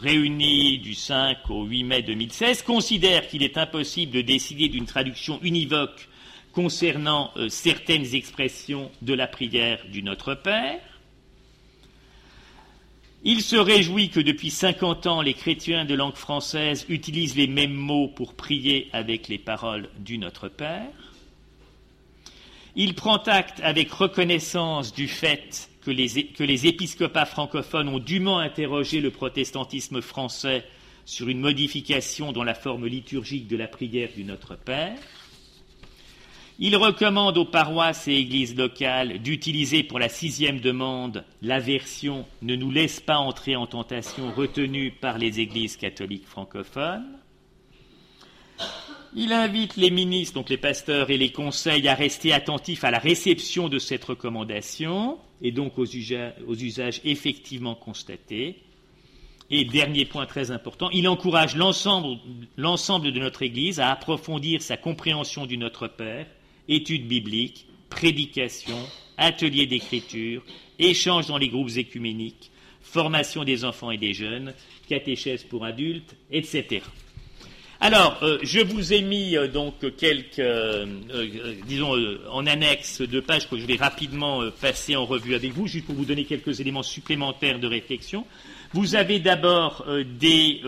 [0.00, 5.38] réuni du 5 au 8 mai 2016 considère qu'il est impossible de décider d'une traduction
[5.40, 6.08] univoque
[6.52, 10.80] concernant certaines expressions de la prière du Notre Père.
[13.26, 17.72] Il se réjouit que depuis 50 ans, les chrétiens de langue française utilisent les mêmes
[17.72, 20.90] mots pour prier avec les paroles du Notre Père.
[22.76, 29.10] Il prend acte avec reconnaissance du fait que les, épiscopats francophones ont dûment interrogé le
[29.10, 30.62] protestantisme français
[31.06, 34.98] sur une modification dans la forme liturgique de la prière du Notre Père.
[36.60, 42.54] Il recommande aux paroisses et églises locales d'utiliser pour la sixième demande la version Ne
[42.54, 47.18] nous laisse pas entrer en tentation retenue par les églises catholiques francophones.
[49.16, 52.98] Il invite les ministres, donc les pasteurs et les conseils, à rester attentifs à la
[52.98, 58.62] réception de cette recommandation et donc aux usages, effectivement constatés.
[59.50, 62.16] Et dernier point très important, il encourage l'ensemble
[62.56, 66.26] de notre Église à approfondir sa compréhension du Notre Père
[66.68, 68.78] études bibliques, prédication,
[69.16, 70.42] ateliers d'écriture,
[70.78, 72.50] échanges dans les groupes écuméniques,
[72.82, 74.54] formation des enfants et des jeunes,
[74.88, 76.82] catéchèse pour adultes, etc.
[77.80, 80.86] Alors, euh, je vous ai mis euh, donc quelques, euh,
[81.66, 81.94] disons,
[82.30, 85.94] en annexe de pages que je vais rapidement passer en revue avec vous, juste pour
[85.94, 88.24] vous donner quelques éléments supplémentaires de réflexion.
[88.72, 89.86] Vous avez d'abord
[90.18, 90.62] des,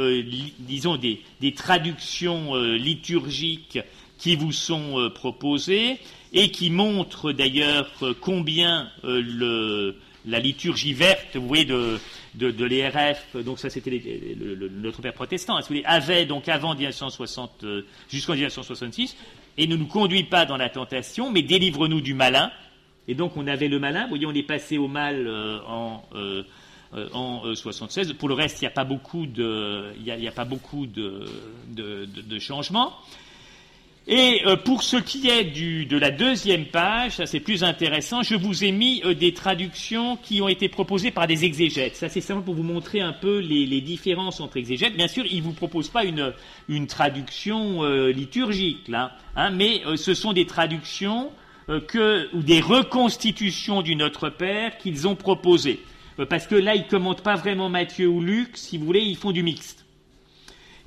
[0.58, 3.80] disons, des traductions liturgiques
[4.18, 5.98] qui vous sont euh, proposés
[6.32, 9.92] et qui montrent d'ailleurs euh, combien euh,
[10.26, 12.00] la liturgie verte, vous voyez, de,
[12.34, 14.36] l'ERF, donc ça c'était
[14.72, 17.64] notre père protestant, hein, avait donc avant 1960,
[18.08, 19.16] jusqu'en 1966,
[19.56, 22.50] et ne nous conduit pas dans la tentation, mais délivre-nous du malin.
[23.06, 25.30] Et donc on avait le malin, vous voyez, on est passé au mal
[25.68, 26.02] en,
[27.54, 28.14] 76.
[28.14, 30.30] Pour le reste, il n'y a pas beaucoup de, y
[31.76, 32.94] de changements.
[34.08, 38.36] Et euh, pour ce qui est de la deuxième page, ça c'est plus intéressant, je
[38.36, 41.96] vous ai mis euh, des traductions qui ont été proposées par des exégètes.
[41.96, 44.96] Ça c'est simplement pour vous montrer un peu les, différences entre exégètes.
[44.96, 50.14] Bien sûr, ils ne vous proposent pas une, traduction euh, liturgique, là, hein, mais ce
[50.14, 51.32] sont des traductions
[51.68, 55.80] ou des reconstitutions du Notre Père qu'ils ont proposées.
[56.28, 59.16] parce que là, ils ne commentent pas vraiment Matthieu ou Luc, si vous voulez, ils
[59.16, 59.85] font du mixte.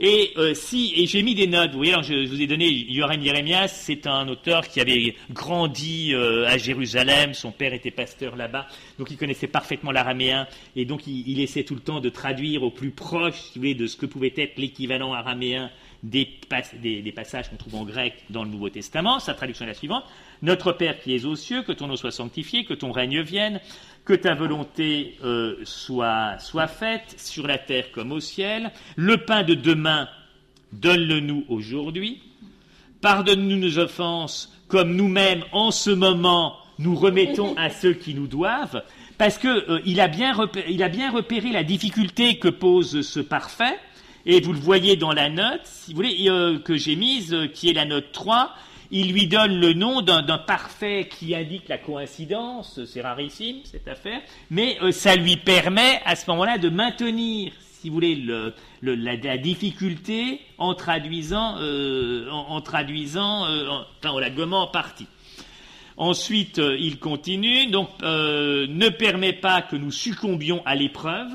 [0.02, 1.72] Et euh, si, et j'ai mis des notes.
[1.72, 6.14] Vous voyez, alors je, vous ai donné Yoram Yeremias, c'est un auteur qui avait grandi
[6.14, 7.34] euh, à Jérusalem.
[7.34, 11.64] Son père était pasteur là-bas, donc il connaissait parfaitement l'araméen, et donc il, il, essaie
[11.64, 14.34] tout le temps de traduire au plus proche, si vous voulez, de ce que pouvait
[14.38, 15.70] être l'équivalent araméen
[16.04, 19.20] des, passages qu'on trouve en grec dans le Nouveau Testament.
[19.20, 20.04] Sa traduction est la suivante
[20.42, 23.60] Notre Père qui es aux cieux, que ton nom soit sanctifié, que ton règne vienne,
[24.06, 28.72] que ta volonté euh, soit, faite sur la terre comme au ciel.
[28.96, 30.08] Le pain de demain,
[30.72, 32.22] donne-le-nous aujourd'hui.
[33.02, 38.84] Pardonne-nous nos offenses comme nous-mêmes en ce moment nous remettons à ceux qui nous doivent,
[39.18, 43.78] parce qu'il euh, a bien repéré la difficulté que pose ce parfait,
[44.32, 47.70] et vous le voyez dans la note, si vous voulez, euh, que j'ai mise, qui
[47.70, 48.54] est la note 3,
[48.92, 54.22] il lui donne le nom d'un parfait qui indique la coïncidence, c'est rarissime cette affaire,
[54.50, 59.38] mais euh, ça lui permet à ce moment-là de maintenir, si vous voulez, le, la,
[59.38, 63.68] difficulté en traduisant, euh, en, traduisant, euh,
[64.02, 65.08] enfin, en la gommant en partie.
[65.96, 71.34] Ensuite, il continue, donc ne permet pas que nous succombions à l'épreuve,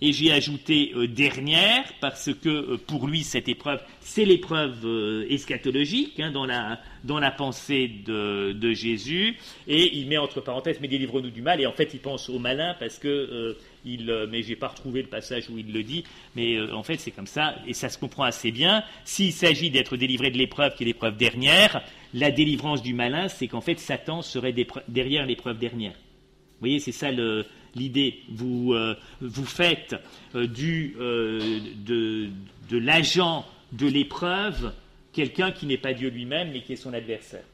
[0.00, 5.26] et j'ai ajouté euh, dernière parce que euh, pour lui cette épreuve c'est l'épreuve euh,
[5.28, 9.36] eschatologique hein, dans, la, dans la pensée de, de, Jésus.
[9.66, 11.60] Et il met entre parenthèses mais délivre-nous du mal.
[11.60, 15.08] Et en fait il pense au malin parce que il mais j'ai pas retrouvé le
[15.08, 16.04] passage où il le dit.
[16.36, 17.56] Mais en fait c'est comme ça.
[17.66, 18.84] Et ça se comprend assez bien.
[19.04, 21.82] S'il s'agit d'être délivré de l'épreuve qui est l'épreuve dernière
[22.14, 24.54] la délivrance du malin c'est qu'en fait Satan serait
[24.88, 25.92] derrière l'épreuve dernière.
[25.92, 28.20] Vous voyez c'est ça le l'idée.
[28.28, 28.94] Vous, euh,
[29.44, 29.94] faites
[30.34, 32.28] euh, euh, de,
[32.70, 34.72] de l'agent de l'épreuve
[35.12, 37.44] quelqu'un qui n'est pas Dieu lui-même, mais qui est son adversaire.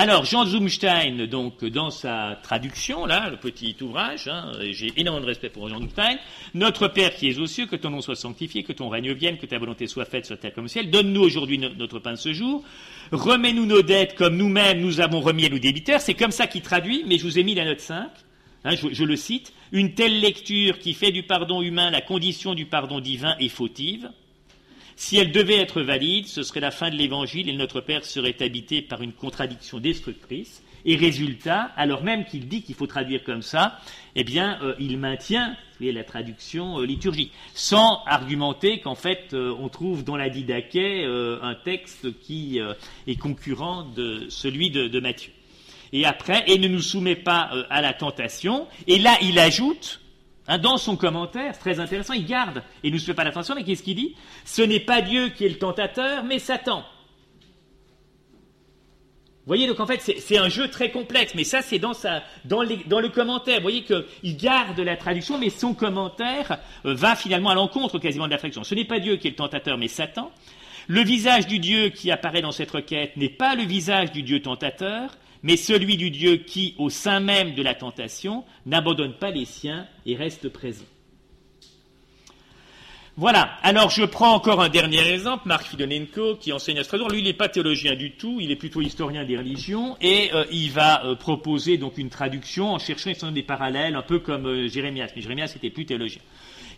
[0.00, 5.26] Alors, Jean Zumstein, donc, dans sa traduction, là, le petit ouvrage, hein, j'ai énormément de
[5.26, 6.18] respect pour Jean Zumstein,
[6.54, 9.38] Notre Père qui es aux cieux, que ton nom soit sanctifié, que ton règne vienne,
[9.38, 12.16] que ta volonté soit faite sur terre comme au ciel, donne-nous aujourd'hui notre pain de
[12.16, 12.62] ce jour,
[13.10, 16.62] remets-nous nos dettes comme nous-mêmes nous avons remis à nos débiteurs, c'est comme ça qu'il
[16.62, 18.08] traduit, mais je vous ai mis la note 5,
[18.64, 22.66] Hein, je, le cite, une telle lecture qui fait du pardon humain la condition du
[22.66, 24.10] pardon divin est fautive.
[24.96, 28.42] Si elle devait être valide, ce serait la fin de l'évangile et notre Père serait
[28.42, 30.62] habité par une contradiction destructrice.
[30.84, 33.78] Et résultat, alors même qu'il dit qu'il faut traduire comme ça,
[34.16, 39.68] eh bien, euh, il maintient la traduction euh, liturgique, sans argumenter qu'en fait, euh, on
[39.68, 42.60] trouve dans la Didaquet un texte qui
[43.06, 45.32] est concurrent de celui de Matthieu
[45.92, 48.66] et après, et ne nous soumet pas euh, à la tentation.
[48.86, 50.00] Et là, il ajoute,
[50.46, 53.32] hein, dans son commentaire, très intéressant, il garde, et ne nous soumet pas à la
[53.32, 54.14] tentation, mais qu'est-ce qu'il dit?
[54.44, 56.84] Ce n'est pas Dieu qui est le tentateur, mais Satan.
[59.48, 61.94] Vous voyez, donc en fait, c'est un jeu très complexe, mais ça, c'est dans,
[62.44, 63.56] dans, dans, le commentaire.
[63.56, 68.26] Vous voyez qu'il garde la traduction, mais son commentaire euh, va finalement à l'encontre quasiment
[68.26, 68.62] de la traduction.
[68.62, 70.30] Ce n'est pas Dieu qui est le tentateur, mais Satan.
[70.86, 74.42] Le visage du Dieu qui apparaît dans cette requête n'est pas le visage du Dieu
[74.42, 79.44] tentateur, mais celui du Dieu qui, au sein même de la tentation, n'abandonne pas les
[79.44, 80.84] siens et reste présent.
[83.18, 83.50] Voilà.
[83.64, 87.10] Alors, je prends encore un dernier exemple, Marc Fidonenko, qui enseigne à Strasbourg.
[87.10, 90.44] Lui, il n'est pas théologien du tout, il est plutôt historien des religions, et euh,
[90.52, 94.68] il va euh, proposer donc une traduction en cherchant des parallèles, un peu comme euh,
[94.68, 95.08] Jérémias.
[95.16, 96.22] Mais Jérémias était plus théologien.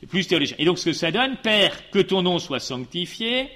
[0.08, 0.56] Plus théologien.
[0.58, 3.50] Et donc, ce que ça donne, Père, que ton nom soit sanctifié,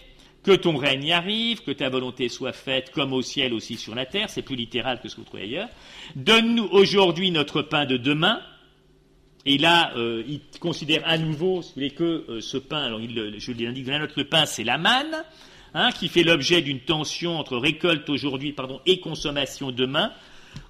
[0.45, 4.07] que ton règne arrive, que ta volonté soit faite comme au ciel aussi sur la
[4.07, 5.69] terre, c'est plus littéral que ce que vous trouvez ailleurs.
[6.15, 8.41] Donne-nous aujourd'hui notre pain de demain.
[9.47, 13.87] Et là, euh, il considère à nouveau que euh, ce pain, alors il, je l'indique
[13.87, 15.25] la pain c'est la manne,
[15.75, 18.55] hein, qui fait l'objet d'une tension entre récolte aujourd'hui
[18.87, 20.13] et consommation demain,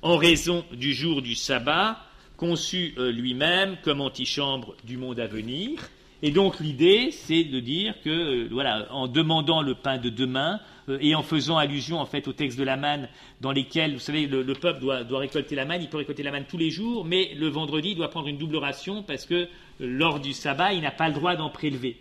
[0.02, 2.00] en raison du jour du sabbat,
[2.36, 5.78] conçu euh, lui-même comme antichambre du monde à venir.
[6.22, 10.60] Et donc l'idée, c'est de dire que, euh, voilà, en demandant le pain de demain
[10.88, 13.08] euh, et en faisant allusion en fait au texte de la manne,
[13.40, 16.46] dans lesquels, vous savez, le, peuple doit, récolter la manne, il peut récolter la manne
[16.48, 19.48] tous les jours, mais le vendredi, il doit prendre une double ration parce que euh,
[19.80, 21.98] lors du sabbat, il n'a pas le droit d'en prélever,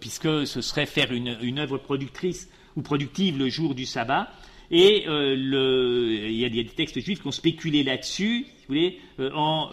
[0.00, 4.30] puisque ce serait faire une, une œuvre productrice ou productive le jour du sabbat.
[4.70, 8.46] Et il, y a, des textes juifs qui ont spéculé là-dessus.
[8.68, 8.98] Voulez,
[9.34, 9.70] en,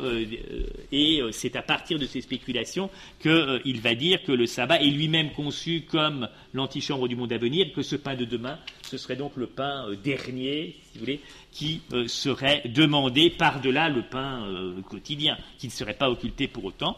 [0.92, 2.90] et c'est à partir de ces spéculations
[3.22, 7.74] qu'il va dire que le sabbat est lui-même conçu comme l'antichambre du monde à venir,
[7.74, 11.20] que ce pain de demain, ce serait donc le pain dernier, si vous voulez,
[11.52, 14.48] qui serait demandé par-delà le pain
[14.90, 16.98] quotidien, qui ne serait pas occulté pour autant.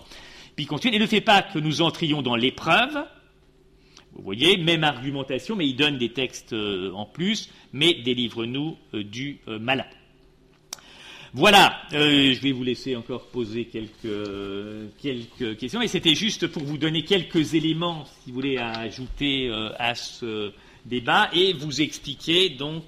[0.55, 3.05] Puis et ne fait pas que nous entrions dans l'épreuve,
[4.13, 9.03] vous voyez, même argumentation, mais il donne des textes euh, en plus, mais délivre-nous euh,
[9.03, 9.85] du euh, malin.
[11.37, 16.77] Voilà, je vais vous laisser encore poser quelques, quelques questions, et c'était juste pour vous
[16.77, 20.53] donner quelques éléments, si vous voulez, à ajouter à ce
[20.85, 22.85] débat, et vous expliquer donc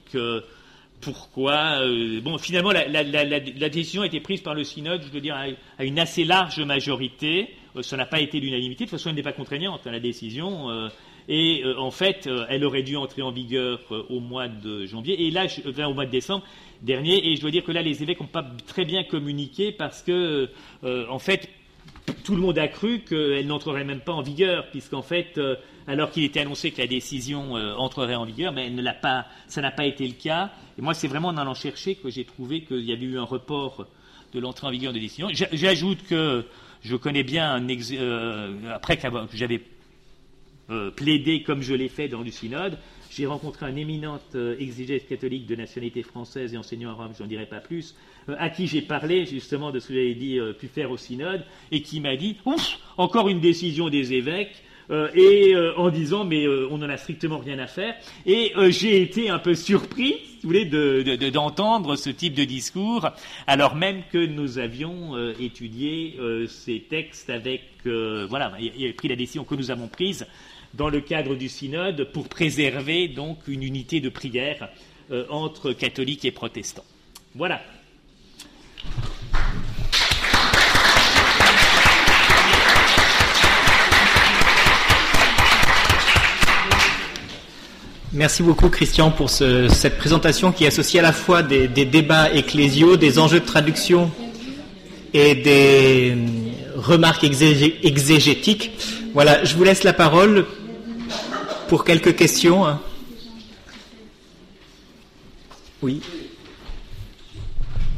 [1.02, 1.82] pourquoi.
[2.22, 5.36] bon, finalement, la, décision a été prise par le synode, je veux dire,
[5.78, 7.50] à, une assez large majorité.
[7.82, 10.90] ça n'a pas été l'unanimité, de toute façon, elle n'est pas contraignante, hein, la décision.
[11.28, 14.86] Et euh, en fait, euh, elle aurait dû entrer en vigueur euh, au mois de
[14.86, 15.46] janvier, et là,
[15.88, 16.44] au mois de décembre
[16.82, 17.30] dernier.
[17.30, 20.50] Et je dois dire que là, les évêques n'ont pas très bien communiqué parce que,
[20.84, 21.50] en fait,
[22.24, 25.40] tout le monde a cru qu'elle n'entrerait même pas en vigueur, puisqu'en fait,
[25.88, 29.72] alors qu'il était annoncé que la décision entrerait en vigueur, mais elle pas, ça n'a
[29.72, 30.52] pas été le cas.
[30.78, 33.24] Et moi, c'est vraiment en allant chercher que j'ai trouvé qu'il y avait eu un
[33.24, 33.88] report
[34.34, 35.30] de l'entrée en vigueur de décision.
[35.32, 36.46] J'ajoute que
[36.84, 37.68] je connais bien, un
[38.72, 39.62] après que j'avais
[40.70, 42.78] euh, plaider comme je l'ai fait dans le synode.
[43.10, 47.24] J'ai rencontré un éminente euh, exégète catholique de nationalité française et enseignant à Rome, je
[47.24, 47.96] n'en dirai pas plus,
[48.28, 51.46] euh, à qui j'ai parlé justement de ce que j'avais dit, pu faire au synode,
[51.72, 54.62] et qui m'a dit Ouf, encore une décision des évêques.
[55.16, 57.94] et en disant mais on n'en a strictement rien à faire.
[58.26, 60.66] Et j'ai été un peu surpris, si vous voulez,
[61.32, 63.10] d'entendre ce type de discours,
[63.48, 69.44] alors même que nous avions étudié ces textes avec, voilà, il a pris la décision
[69.44, 70.26] que nous avons prise
[70.78, 74.70] dans le cadre du synode pour préserver donc une unité de prière
[75.12, 76.86] euh, entre catholiques et protestants.
[77.36, 77.62] Voilà.
[88.14, 93.20] Merci beaucoup Christian pour cette présentation qui associe à la fois des, débats ecclésiaux, des
[93.20, 94.10] enjeux de traduction
[95.14, 98.72] et des euh, remarques exégétiques.
[99.14, 100.46] Voilà, je vous laisse la parole
[101.68, 102.66] pour quelques questions.
[102.66, 102.80] Hein.
[105.82, 106.02] Oui.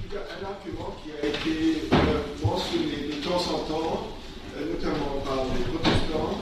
[0.05, 4.07] Il y a un argument qui a été euh, mentionné de temps en temps,
[4.57, 6.39] euh, notamment par les protestants,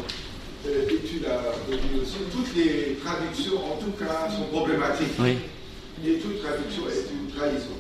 [0.65, 2.17] euh, et tu l'as dit aussi.
[2.31, 5.19] Toutes les traductions, en tout cas, sont problématiques.
[5.19, 5.37] Oui.
[6.05, 7.75] Et toute traduction est une trahison.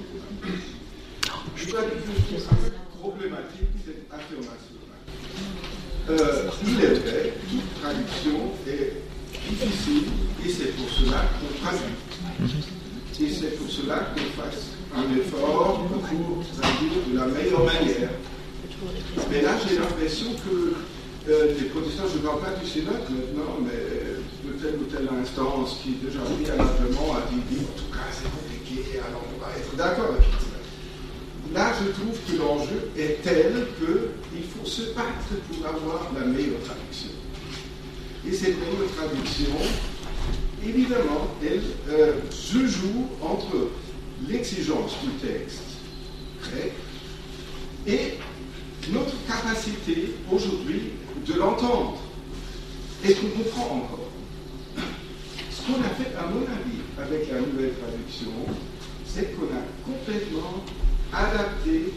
[1.55, 4.77] Je dois dire que problématique cette affirmation.
[6.09, 8.86] Euh, il est vrai, toute traduction est
[9.49, 10.03] difficile
[10.45, 11.95] et c'est pour cela qu'on traduit.
[12.39, 13.25] Mhm.
[13.25, 18.09] Et c'est pour cela qu'on fasse un effort pour traduire de la meilleure manière.
[19.31, 20.75] Mais là, j'ai l'impression que
[21.29, 24.07] euh, les protestants, je ne parle pas du Sénat maintenant, mais
[24.47, 28.99] de telle ou telle instance qui déjà préalablement a dit, en tout cas c'est compliqué,
[28.99, 30.57] alors on va être d'accord avec ça.
[31.53, 36.61] Là, je trouve que l'enjeu est tel qu'il faut se battre pour avoir la meilleure
[36.63, 37.09] traduction.
[38.27, 39.55] Et cette même traduction,
[40.65, 43.69] évidemment, elle euh, se joue entre
[44.27, 45.61] l'exigence du texte
[46.41, 46.73] grec
[47.85, 48.17] et
[48.91, 50.91] notre capacité aujourd'hui
[51.25, 51.99] de l'entendre.
[53.05, 54.09] Est-ce qu'on comprend encore
[55.49, 58.31] Ce qu'on a fait, à mon avis, avec la nouvelle traduction,
[59.05, 60.65] c'est qu'on a complètement
[61.13, 61.93] adapté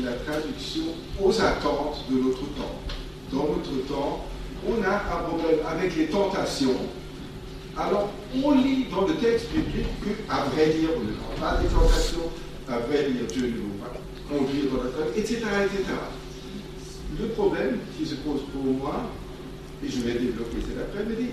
[0.00, 0.84] la traduction
[1.20, 2.78] aux attentes de notre temps.
[3.32, 4.26] Dans notre temps,
[4.68, 6.76] on a un problème avec les tentations.
[7.76, 8.10] Alors,
[8.42, 9.86] on lit dans le texte biblique
[10.28, 12.30] qu'à vrai dire, on ne prend pas des tentations,
[12.68, 13.92] à vrai dire, Dieu ne nous pas
[14.28, 15.84] conduire dans la traite, etc., etc.
[17.18, 19.10] Le problème qui se pose pour moi,
[19.84, 21.30] et je vais développer cet après-midi,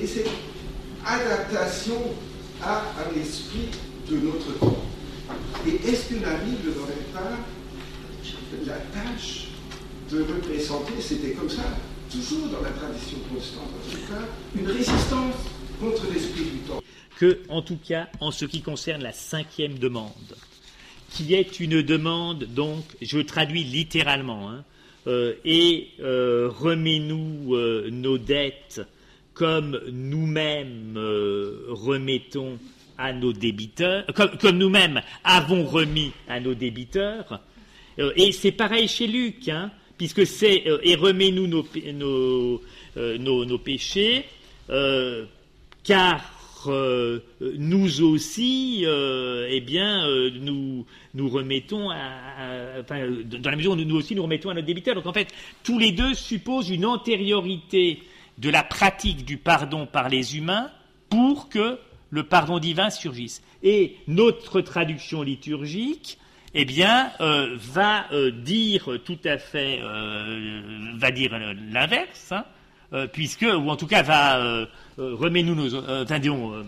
[0.00, 0.24] et c'est
[1.04, 2.00] adaptation
[2.62, 3.68] à un esprit
[4.10, 4.82] de notre temps.
[5.66, 7.38] Et est-ce que la Bible n'aurait pas
[8.66, 9.48] la tâche
[10.10, 11.62] de représenter, c'était comme ça,
[12.12, 15.34] toujours dans la tradition protestante en tout cas, une résistance
[15.80, 16.82] contre l'esprit du temps.
[17.18, 20.36] Que, en tout cas, en ce qui concerne la cinquième demande,
[21.10, 24.64] qui est une demande, donc, je traduis littéralement, hein,
[25.06, 28.82] euh, et euh, remets-nous euh, nos dettes
[29.34, 30.98] comme nous-mêmes
[31.68, 32.58] remettons
[32.98, 37.40] à nos débiteurs, comme, nous-mêmes avons remis à nos débiteurs.
[37.96, 39.48] et c'est pareil chez Luc.
[39.48, 39.70] Hein,
[40.02, 41.64] puisque c'est euh, et remets-nous nos,
[42.96, 44.24] euh, péchés,
[44.68, 45.26] euh,
[45.84, 46.20] car
[47.40, 50.06] nous aussi, eh bien,
[50.40, 54.66] nous, nous remettons à, enfin, dans la mesure où nous aussi nous remettons à notre
[54.66, 54.94] débiteur.
[54.94, 55.26] Donc en fait,
[55.64, 58.02] tous les deux supposent une antériorité
[58.38, 60.70] de la pratique du pardon par les humains
[61.10, 61.78] pour que
[62.10, 63.42] le pardon divin surgisse.
[63.64, 66.16] Et notre traduction liturgique,
[66.54, 69.80] eh bien, va dire tout à fait,
[70.96, 71.32] va dire
[71.70, 74.66] l'inverse, hein, puisque, ou en tout cas va
[74.98, 76.62] euh, remets-nous nos, euh, euh,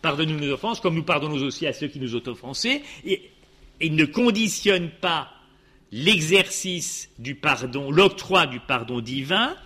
[0.00, 3.30] pardonne-nous nos offenses, comme nous pardonnons aussi à ceux qui nous ont offensés, et,
[3.80, 5.32] il ne conditionne pas
[5.90, 9.56] l'exercice du pardon, l'octroi du pardon divin,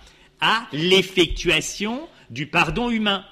[0.41, 3.23] à l'effectuation du pardon humain.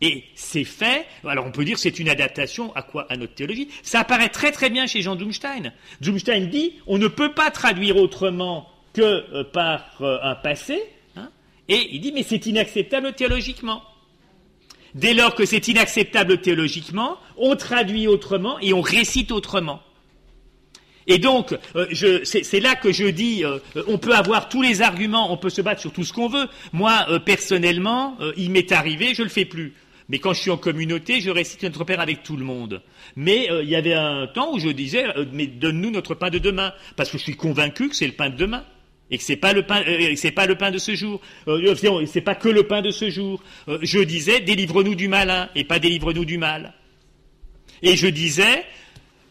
[0.00, 3.06] Et c'est fait, alors on peut dire c'est une adaptation à quoi?
[3.08, 3.68] À notre théologie.
[3.82, 5.72] Ça apparaît très très bien chez Jean Zumstein.
[6.02, 10.82] Zumstein dit on ne peut pas traduire autrement que par un passé,
[11.68, 13.82] et il dit, mais c'est inacceptable théologiquement.
[14.94, 19.82] Dès lors que c'est inacceptable théologiquement, on traduit autrement et on récite autrement.
[21.06, 21.86] Et donc, euh,
[22.24, 25.60] c'est là que je dis, euh, on peut avoir tous les arguments, on peut se
[25.60, 26.46] battre sur tout ce qu'on veut.
[26.72, 29.74] Moi, euh, personnellement, il m'est arrivé, je ne le fais plus.
[30.08, 32.82] Mais quand je suis en communauté, je récite notre Père avec tout le monde.
[33.16, 36.72] Mais il y avait un temps où je disais, mais donne-nous notre pain de demain,
[36.96, 38.64] parce que je suis convaincu que c'est le pain de demain
[39.10, 41.20] et que pas euh, pas le pain de ce jour.
[41.48, 41.74] Euh,
[42.24, 43.42] pas que le pain de ce jour.
[43.68, 46.74] Euh, je disais, délivre-nous du malin et pas délivre-nous du mal.
[47.82, 48.64] Et je disais,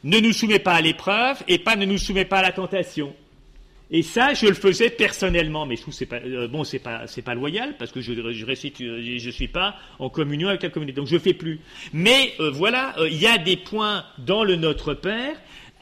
[0.03, 3.15] ne nous soumets pas à l'épreuve et pas ne nous soumets pas à la tentation.
[3.93, 6.19] Et ça, je le faisais personnellement, mais je trouve c'est pas
[6.49, 10.09] bon, c'est pas c'est pas loyal parce que je je récite, je suis pas en
[10.09, 11.59] communion avec la communauté, donc je fais plus.
[11.93, 15.35] Mais voilà, il y a des points dans le Notre Père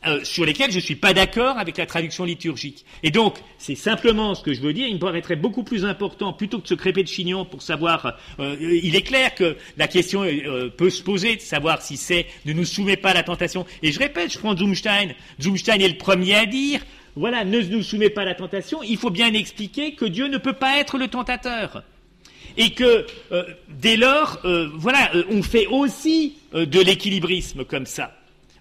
[0.07, 2.86] euh, sur lesquels je suis pas d'accord avec la traduction liturgique.
[3.03, 4.88] Et donc, c'est simplement ce que je veux dire.
[4.88, 8.18] Il me paraîtrait beaucoup plus important, plutôt que de se crêper de chignon pour savoir.
[8.39, 12.26] Euh, il est clair que la question euh, peut se poser de savoir si c'est
[12.45, 13.64] ne nous soumet pas à la tentation.
[13.84, 15.14] Et je répète, je prends Zumstein.
[15.39, 16.82] Zumstein est le premier à dire.
[17.16, 18.82] Voilà, ne nous soumet pas à la tentation.
[18.84, 21.84] Il faut bien expliquer que Dieu ne peut pas être le tentateur
[22.57, 23.05] et que
[23.70, 24.39] dès lors,
[24.76, 28.14] voilà, on fait aussi de l'équilibrisme comme ça.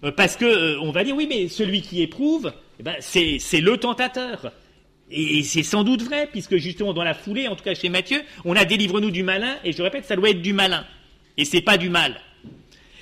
[0.03, 3.39] Euh, parce que euh, on va dire oui, mais celui qui éprouve, eh ben, c'est
[3.61, 4.51] le tentateur.
[5.13, 8.21] Et c'est sans doute vrai, puisque justement dans la foulée, en tout cas chez Matthieu,
[8.45, 10.85] on a délivre-nous du malin, et je répète, ça doit être du malin,
[11.35, 12.21] et c'est pas du mal.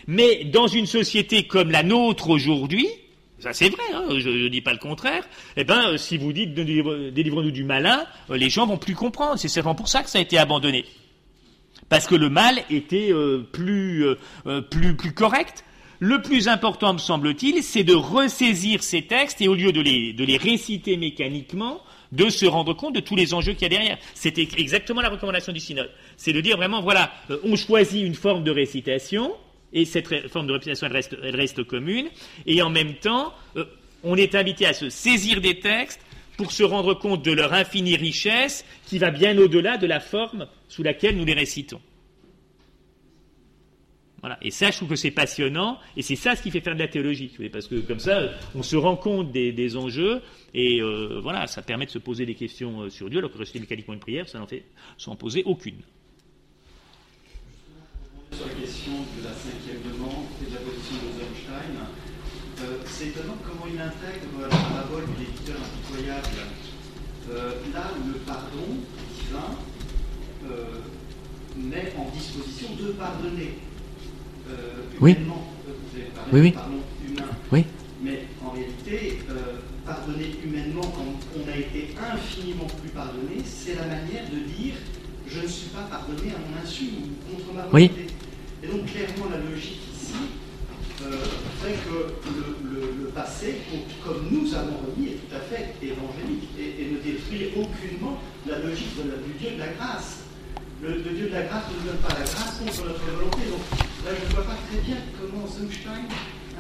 [0.08, 2.88] Mais dans une société comme la nôtre aujourd'hui,
[3.40, 5.24] ça c'est vrai, hein, je ne dis pas le contraire,
[5.58, 9.38] eh ben, euh, si vous dites délivre-nous du malin, les gens vont plus comprendre.
[9.38, 10.86] C'est certainement pour ça que ça a été abandonné.
[11.88, 13.12] Parce que le mal était
[13.52, 14.06] plus,
[14.70, 15.64] plus, plus correct,
[16.00, 20.14] le plus important, me semble-t-il, c'est de ressaisir ces textes et au lieu de les,
[20.14, 21.82] de les réciter mécaniquement,
[22.14, 23.98] de se rendre compte de tous les enjeux qu'il y a derrière.
[24.14, 25.92] C'était exactement la recommandation du synode.
[26.16, 29.34] C'est de dire vraiment, voilà, euh, on choisit une forme de récitation,
[29.74, 32.08] et cette forme de récitation, elle reste, commune,
[32.46, 33.66] et en même temps, euh,
[34.04, 36.02] on est invité à se saisir des textes
[36.38, 40.48] pour se rendre compte de leur infinie richesse qui va bien au-delà de la forme
[40.70, 41.82] sous laquelle nous les récitons.
[44.22, 44.38] Voilà.
[44.42, 46.80] Et ça, je trouve que c'est passionnant, et c'est ça ce qui fait faire de
[46.80, 50.22] la théologie, parce que comme ça, on se rend compte des, enjeux,
[50.54, 53.38] et euh, voilà, ça permet de se poser des questions euh, sur Dieu, alors que
[53.38, 54.66] rester mécaniquement une prière, ça n'en fait
[54.98, 55.82] sans poser aucune.
[58.32, 61.76] Sur la question de la cinquième demande et de la position de Zolstein,
[62.62, 66.48] euh, c'est étonnant comment il intègre la parabole de l'éditeur impitoyable.
[67.74, 68.70] là où le pardon
[69.16, 69.56] divin
[71.58, 73.60] met en disposition de pardonner
[75.02, 75.16] oui.
[75.16, 76.04] Euh,
[76.34, 76.56] oui, oui.
[77.08, 77.28] humain.
[77.52, 77.66] Oui.
[78.02, 81.06] Mais en réalité, euh, pardonner humainement quand
[81.38, 84.76] on a été infiniment plus pardonné, c'est la manière de dire
[85.28, 88.08] je ne suis pas pardonné à mon insu ou contre ma volonté.
[88.70, 90.14] Et donc clairement la logique ici
[91.02, 91.16] euh,
[91.64, 93.56] fait que le, passé,
[94.06, 98.96] comme nous avons remis, est tout à fait évangélique et, ne détruit aucunement la logique
[98.98, 100.24] de du Dieu de la grâce.
[100.84, 103.42] Le, le, Dieu de la grâce ne nous donne pas la grâce contre notre volonté.
[103.50, 103.64] Donc
[104.06, 106.06] Là, je ne vois pas très bien comment Zumstein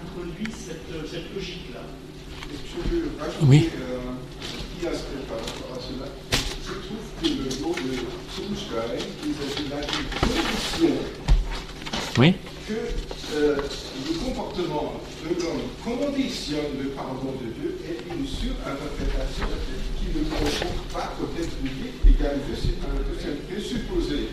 [0.02, 1.84] introduit cette, euh, cette logique-là.
[2.50, 3.70] Je veux rajouter oui.
[3.76, 4.18] euh, un
[4.50, 6.10] petit aspect par rapport à cela?
[6.66, 7.94] Je trouve que le mot de
[8.34, 11.19] Zumstein, il a une condition
[12.68, 12.74] que
[13.36, 13.56] euh,
[14.08, 14.94] le comportement
[15.24, 19.48] de l'homme conditionne le pardon de Dieu et une surinterprétation
[19.98, 24.30] qui ne correspond pas au texte biblique et car Dieu c'est un présupposé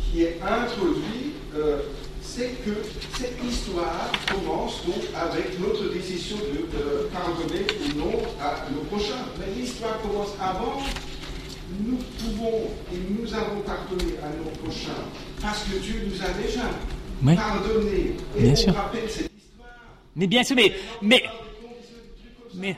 [0.00, 1.78] qui est introduit euh,
[2.22, 2.72] c'est que
[3.16, 9.24] cette histoire commence donc avec notre décision de pardonner ou non à nos prochains.
[9.38, 10.82] Mais l'histoire commence avant.
[11.80, 15.02] Nous pouvons et nous avons pardonné à nos prochains
[15.40, 16.68] parce que Dieu nous a déjà
[17.24, 18.14] pardonner.
[18.36, 18.74] Et bien sûr.
[18.74, 19.70] rappelle cette histoire.
[20.14, 21.22] Mais bien sûr, mais, mais,
[22.54, 22.76] mais,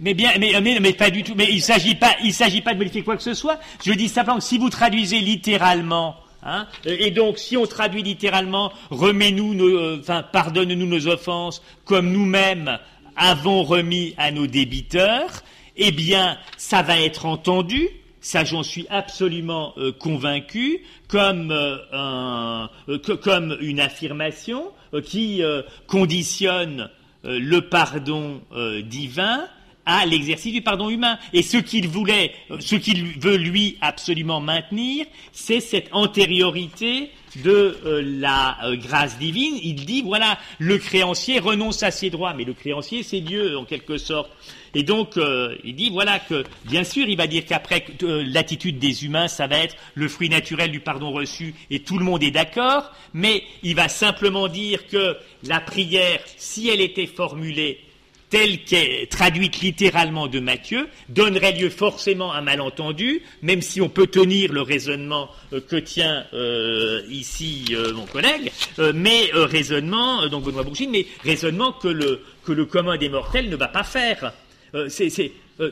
[0.00, 1.34] mais bien, mais, mais, mais pas du tout.
[1.36, 3.58] Mais il s'agit pas, il s'agit pas de modifier quoi que ce soit.
[3.84, 8.72] Je dis simplement que si vous traduisez littéralement, hein, et donc si on traduit littéralement,
[8.90, 12.78] remets-nous, nos, euh, enfin, pardonne-nous nos offenses, comme nous-mêmes
[13.16, 15.42] avons remis à nos débiteurs,
[15.76, 17.88] eh bien, ça va être entendu.
[18.26, 24.72] Ça, j'en suis absolument euh, convaincu, comme, euh, un, euh, comme une affirmation
[25.04, 25.42] qui
[25.86, 26.90] conditionne
[27.22, 28.40] le pardon
[28.84, 29.44] divin
[29.86, 31.18] à l'exercice du pardon humain.
[31.32, 37.78] Et ce qu'il voulait, euh, ce qu'il veut lui absolument maintenir, c'est cette antériorité de
[37.84, 39.58] euh, la euh, grâce divine.
[39.62, 43.64] Il dit, voilà, le créancier renonce à ses droits, mais le créancier, c'est Dieu, en
[43.64, 44.30] quelque sorte.
[44.74, 45.18] Et donc,
[45.64, 49.60] il dit, voilà, que bien sûr, il va dire qu'après, l'attitude des humains, ça va
[49.60, 53.74] être le fruit naturel du pardon reçu, et tout le monde est d'accord, mais il
[53.74, 57.85] va simplement dire que la prière, si elle était formulée
[58.30, 64.06] telle qu'est traduite littéralement de Matthieu, donnerait lieu forcément à malentendu, même si on peut
[64.06, 68.50] tenir le raisonnement euh, que tient euh, ici euh, mon collègue,
[68.94, 73.56] mais raisonnement, donc Benoît Bourgine, mais raisonnement que le, que le commun des mortels ne
[73.56, 74.32] va pas faire
[74.88, 75.70] c'est, euh,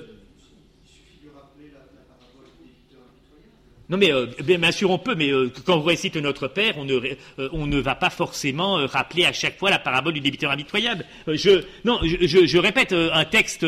[3.95, 6.84] non mais euh, bien sûr on peut, mais euh, quand vous récitez Notre Père, on
[6.84, 6.95] ne,
[7.38, 11.05] euh, on ne va pas forcément rappeler à chaque fois la parabole du débiteur impitoyable.
[11.28, 13.64] Je, non, je, je- répète, un texte,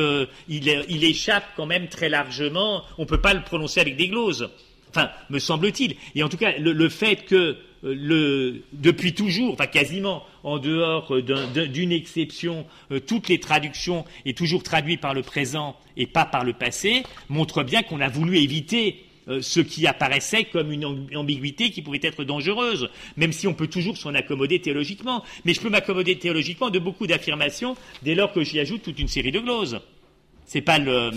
[0.49, 2.83] il, il échappe quand même très largement.
[2.99, 4.49] On ne peut pas le prononcer avec des gloses.
[4.91, 5.95] Enfin, me semble-t-il.
[6.15, 11.23] Et en tout cas, le, le fait que le, depuis toujours, enfin quasiment, en dehors
[11.23, 12.67] d'un- d'un- d'une exception,
[13.07, 17.63] toutes les traductions est toujours traduites par le présent et pas par le passé, montre
[17.63, 22.01] bien qu'on a voulu éviter euh, ce qui apparaissait comme une amb- ambiguïté qui pouvait
[22.03, 25.23] être dangereuse, même si on peut toujours s'en accommoder théologiquement.
[25.45, 29.09] Mais je peux m'accommoder théologiquement de beaucoup d'affirmations dès lors que j'y ajoute toute une
[29.09, 29.81] série de gloses.
[30.45, 31.11] C'est pas euh,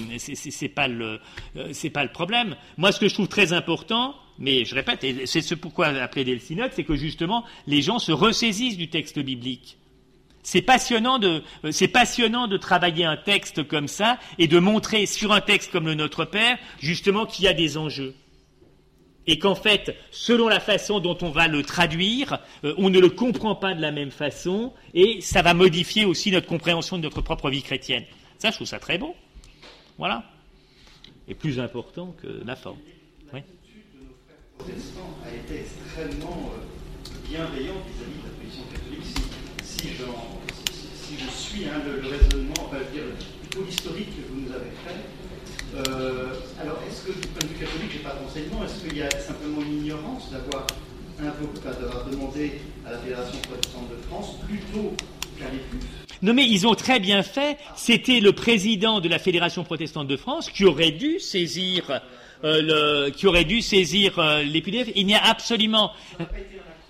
[0.74, 2.56] pas le problème.
[2.78, 6.40] Moi, ce que je trouve très important, mais je répète, c'est ce pourquoi appeler le
[6.40, 9.78] synode, c'est que justement les gens se ressaisissent du texte biblique.
[10.44, 15.06] C'est passionnant de, euh, c'est passionnant de travailler un texte comme ça et de montrer
[15.06, 18.16] sur un texte comme le Notre Père, justement, qu'il y a des enjeux.
[19.28, 23.10] Et qu'en fait, selon la façon dont on va le traduire, euh, on ne le
[23.10, 27.22] comprend pas de la même façon et ça va modifier aussi notre compréhension de notre
[27.22, 28.06] propre vie chrétienne.
[28.40, 29.14] Ça, je trouve ça très bon.
[30.00, 30.24] Voilà.
[31.28, 32.80] Et plus important que la forme.
[33.34, 33.42] Oui.
[34.58, 38.29] protestant a été extrêmement euh, bienveillant vis-à-vis de.
[39.80, 44.42] Si, je suis hein, le, le raisonnement, enfin, je veux dire, plutôt l'historique que vous
[44.42, 45.00] nous avez fait,
[45.78, 49.02] euh, alors est-ce que du point de vue catholique, j'ai pas d'enseignement, est-ce qu'il y
[49.04, 50.68] a simplement une ignorance d'avoir
[52.12, 54.94] demandé à la Fédération protestante de France plutôt
[55.38, 55.88] qu'à l'EPUF
[56.24, 57.58] Non mais ils ont très bien fait.
[57.78, 62.02] C'était le président de la Fédération protestante de France qui aurait dû saisir,
[62.44, 64.90] euh, le, qui aurait dû saisir euh, les PDF.
[64.96, 65.92] Il n'y a absolument.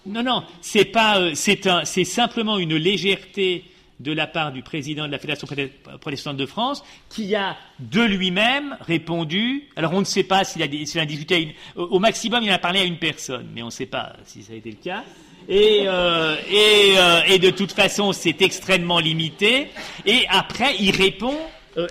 [0.10, 3.64] Non non, c'est pas, euh, c'est un, c'est simplement une légèreté
[3.99, 8.01] de la part du président de la Fédération Prote- protestante de France, qui a de
[8.01, 9.66] lui-même répondu.
[9.76, 12.49] Alors on ne sait pas s'il a, s'il a discuté à une, au maximum il
[12.49, 14.78] a parlé à une personne, mais on ne sait pas si ça a été le
[14.78, 15.03] cas.
[15.47, 19.68] Et, euh, et, euh, et de toute façon, c'est extrêmement limité.
[20.05, 21.36] Et après, il répond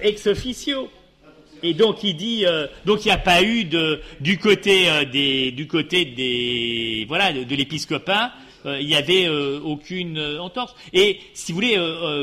[0.02, 0.88] ex officio.
[1.62, 5.04] Et donc il dit, euh, donc il n'y a pas eu de, du côté euh,
[5.04, 8.32] des, du côté des, voilà, de, l'épiscopat,
[8.66, 10.74] euh, il n'y avait euh, aucune entorse.
[10.92, 11.76] Et si vous voulez,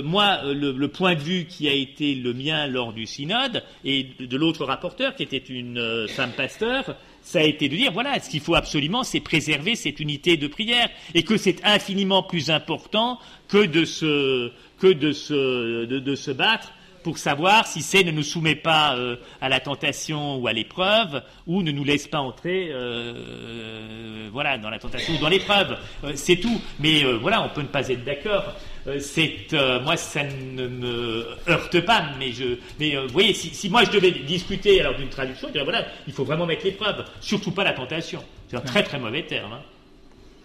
[0.03, 4.37] moi, le, point de vue qui a été le mien lors du synode et de,
[4.37, 8.41] l'autre rapporteur qui était une femme pasteur, ça a été de dire voilà, ce qu'il
[8.41, 13.65] faut absolument, c'est préserver cette unité de prière et que c'est infiniment plus important que
[13.65, 16.71] de se, que de se, de se battre
[17.05, 21.21] pour savoir si c'est ne nous soumet pas euh, à la tentation ou à l'épreuve,
[21.45, 25.77] ou ne nous laisse pas entrer euh, voilà, dans la tentation ou dans l'épreuve.
[26.03, 26.59] Euh, c'est tout.
[26.79, 28.55] Mais euh, voilà, on peut ne pas être d'accord.
[28.87, 33.35] Euh, c'est, euh, moi, ça ne me heurte pas, mais je, mais euh, vous voyez,
[33.35, 36.47] si, si moi je devais discuter alors d'une traduction, je dirais voilà, il faut vraiment
[36.47, 38.23] mettre l'épreuve, surtout pas la tentation.
[38.47, 39.53] C'est un très très mauvais terme.
[39.53, 39.61] hein.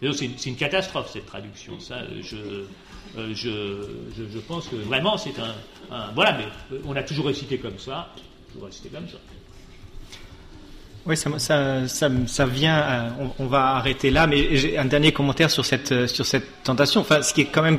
[0.02, 1.78] C'est une, catastrophe cette traduction.
[1.78, 3.84] Ça, euh, je, euh, je,
[4.16, 5.54] je, je pense que vraiment c'est un,
[5.94, 8.08] un- voilà, mais euh, on a toujours récité comme ça,
[8.52, 9.18] toujours récité comme ça.
[11.06, 13.14] Oui, ça, ça, ça, ça vient.
[13.20, 17.00] on, on va arrêter là, mais j'ai un dernier commentaire sur cette sur cette tentation.
[17.00, 17.78] Enfin, ce qui est quand même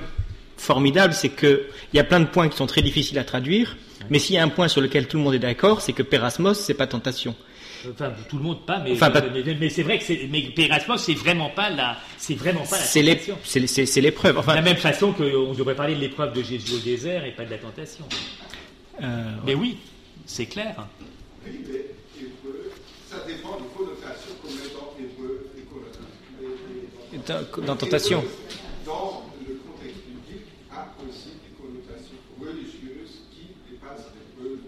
[0.58, 1.64] formidable, c'est que
[1.94, 3.78] il y a plein de points qui sont très difficiles à traduire,
[4.10, 6.04] mais s'il y a un point sur lequel tout le monde est d'accord, c'est que
[6.04, 7.36] Perasmos, c'est pas tentation.
[7.90, 8.96] Enfin, tout le monde pas, mais,
[9.60, 12.84] mais, c'est vrai que c'est, mais Erasmus, c'est vraiment pas la, c'est vraiment pas la
[12.84, 13.38] c'est tentation.
[13.44, 14.38] c'est, l'épreuve.
[14.38, 17.32] Enfin, de la même façon qu'on devrait parler de l'épreuve de Jésus au désert et
[17.32, 18.06] pas de la tentation.
[19.02, 19.78] Euh, mais oui,
[20.26, 20.76] c'est clair.
[21.46, 21.86] Oui, mais
[23.10, 26.02] ça dépend des connotations qu'on met dans hébreu et connotations.
[27.58, 28.24] Dans, dans tentation.
[28.86, 34.60] Dans le contexte biblique, a aussi des connotations religieuses qui dépassent l'hébreu,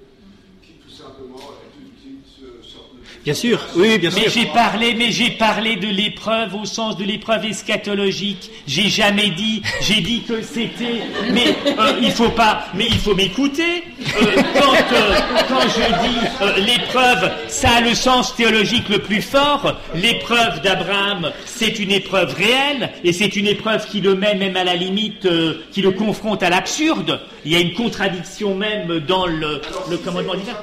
[0.62, 3.04] qui tout simplement est une petite sorte de.
[3.24, 4.22] Bien sûr, oui, bien sûr.
[4.22, 8.52] Mais j'ai parlé, mais j'ai parlé de l'épreuve au sens de l'épreuve eschatologique.
[8.68, 11.04] J'ai jamais dit, j'ai dit que c'était.
[11.32, 13.86] Mais euh, il faut pas, mais il faut m'écouter.
[14.02, 19.74] Euh, quand, euh, quand je dis l'épreuve, ça a le sens théologique le plus fort.
[19.96, 24.66] L'épreuve d'Abraham, c'est une épreuve réelle et c'est une épreuve qui le met même à
[24.66, 25.30] la limite,
[25.72, 27.22] qui le confronte à l'absurde.
[27.46, 30.58] Il y a une contradiction même dans le, le commandement divin.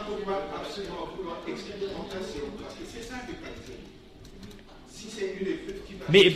[6.13, 6.33] Mais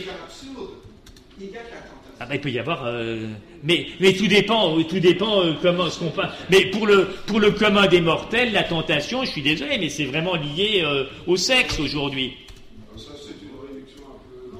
[2.19, 3.27] ah bah, il peut y avoir, euh,
[3.63, 6.31] mais mais tout dépend, tout dépend euh, comment ce qu'on passe.
[6.49, 10.05] Mais pour le pour le commun des mortels, la tentation, je suis désolé, mais c'est
[10.05, 12.37] vraiment lié euh, au sexe aujourd'hui.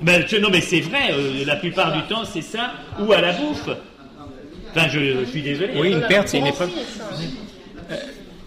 [0.01, 1.13] Ben, non, mais c'est vrai,
[1.45, 3.69] la plupart du temps, c'est ça, ou à la bouffe.
[4.71, 5.71] Enfin, je, je suis désolé.
[5.77, 6.69] Oui, une perte, c'est une épreuve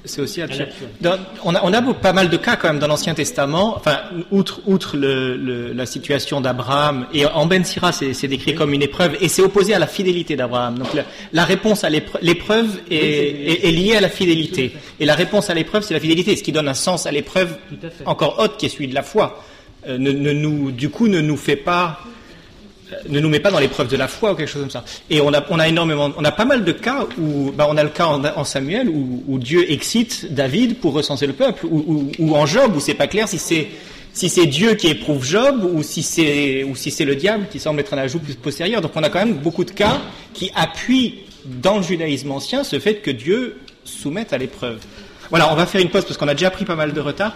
[0.08, 0.68] c'est aussi absurde.
[1.44, 3.98] on, a, on a pas mal de cas quand même dans l'Ancien Testament, enfin,
[4.30, 9.16] outre, outre le, la situation d'Abraham, et en Ben Sira, c'est décrit comme une épreuve,
[9.20, 10.78] et c'est opposé à la fidélité d'Abraham.
[10.78, 10.88] Donc
[11.32, 14.72] la, réponse à l'épreuve est, est, liée à la fidélité.
[15.00, 17.56] Et la réponse à l'épreuve, c'est la fidélité, ce qui donne un sens à l'épreuve
[18.06, 19.42] encore haute, qui est celui de la foi.
[19.86, 22.00] Euh, ne, ne, nous, du coup, ne nous fait pas
[23.08, 24.84] ne nous met pas dans l'épreuve de la foi ou quelque chose comme ça.
[25.10, 27.76] Et on a, on a énormément, on a pas mal de cas où, bah on
[27.76, 32.46] a le cas en, Samuel où, Dieu excite David pour recenser le peuple, ou, en
[32.46, 33.68] Job où c'est pas clair si c'est
[34.12, 37.60] si c'est Dieu qui éprouve Job ou si c'est ou si c'est le diable qui
[37.60, 38.80] semble être un ajout postérieur.
[38.80, 40.00] Donc on a quand même beaucoup de cas
[40.34, 44.78] qui appuient dans le judaïsme ancien ce fait que Dieu soumette à l'épreuve.
[45.30, 47.34] Voilà, on va faire une pause parce qu'on a déjà pris pas mal de retard.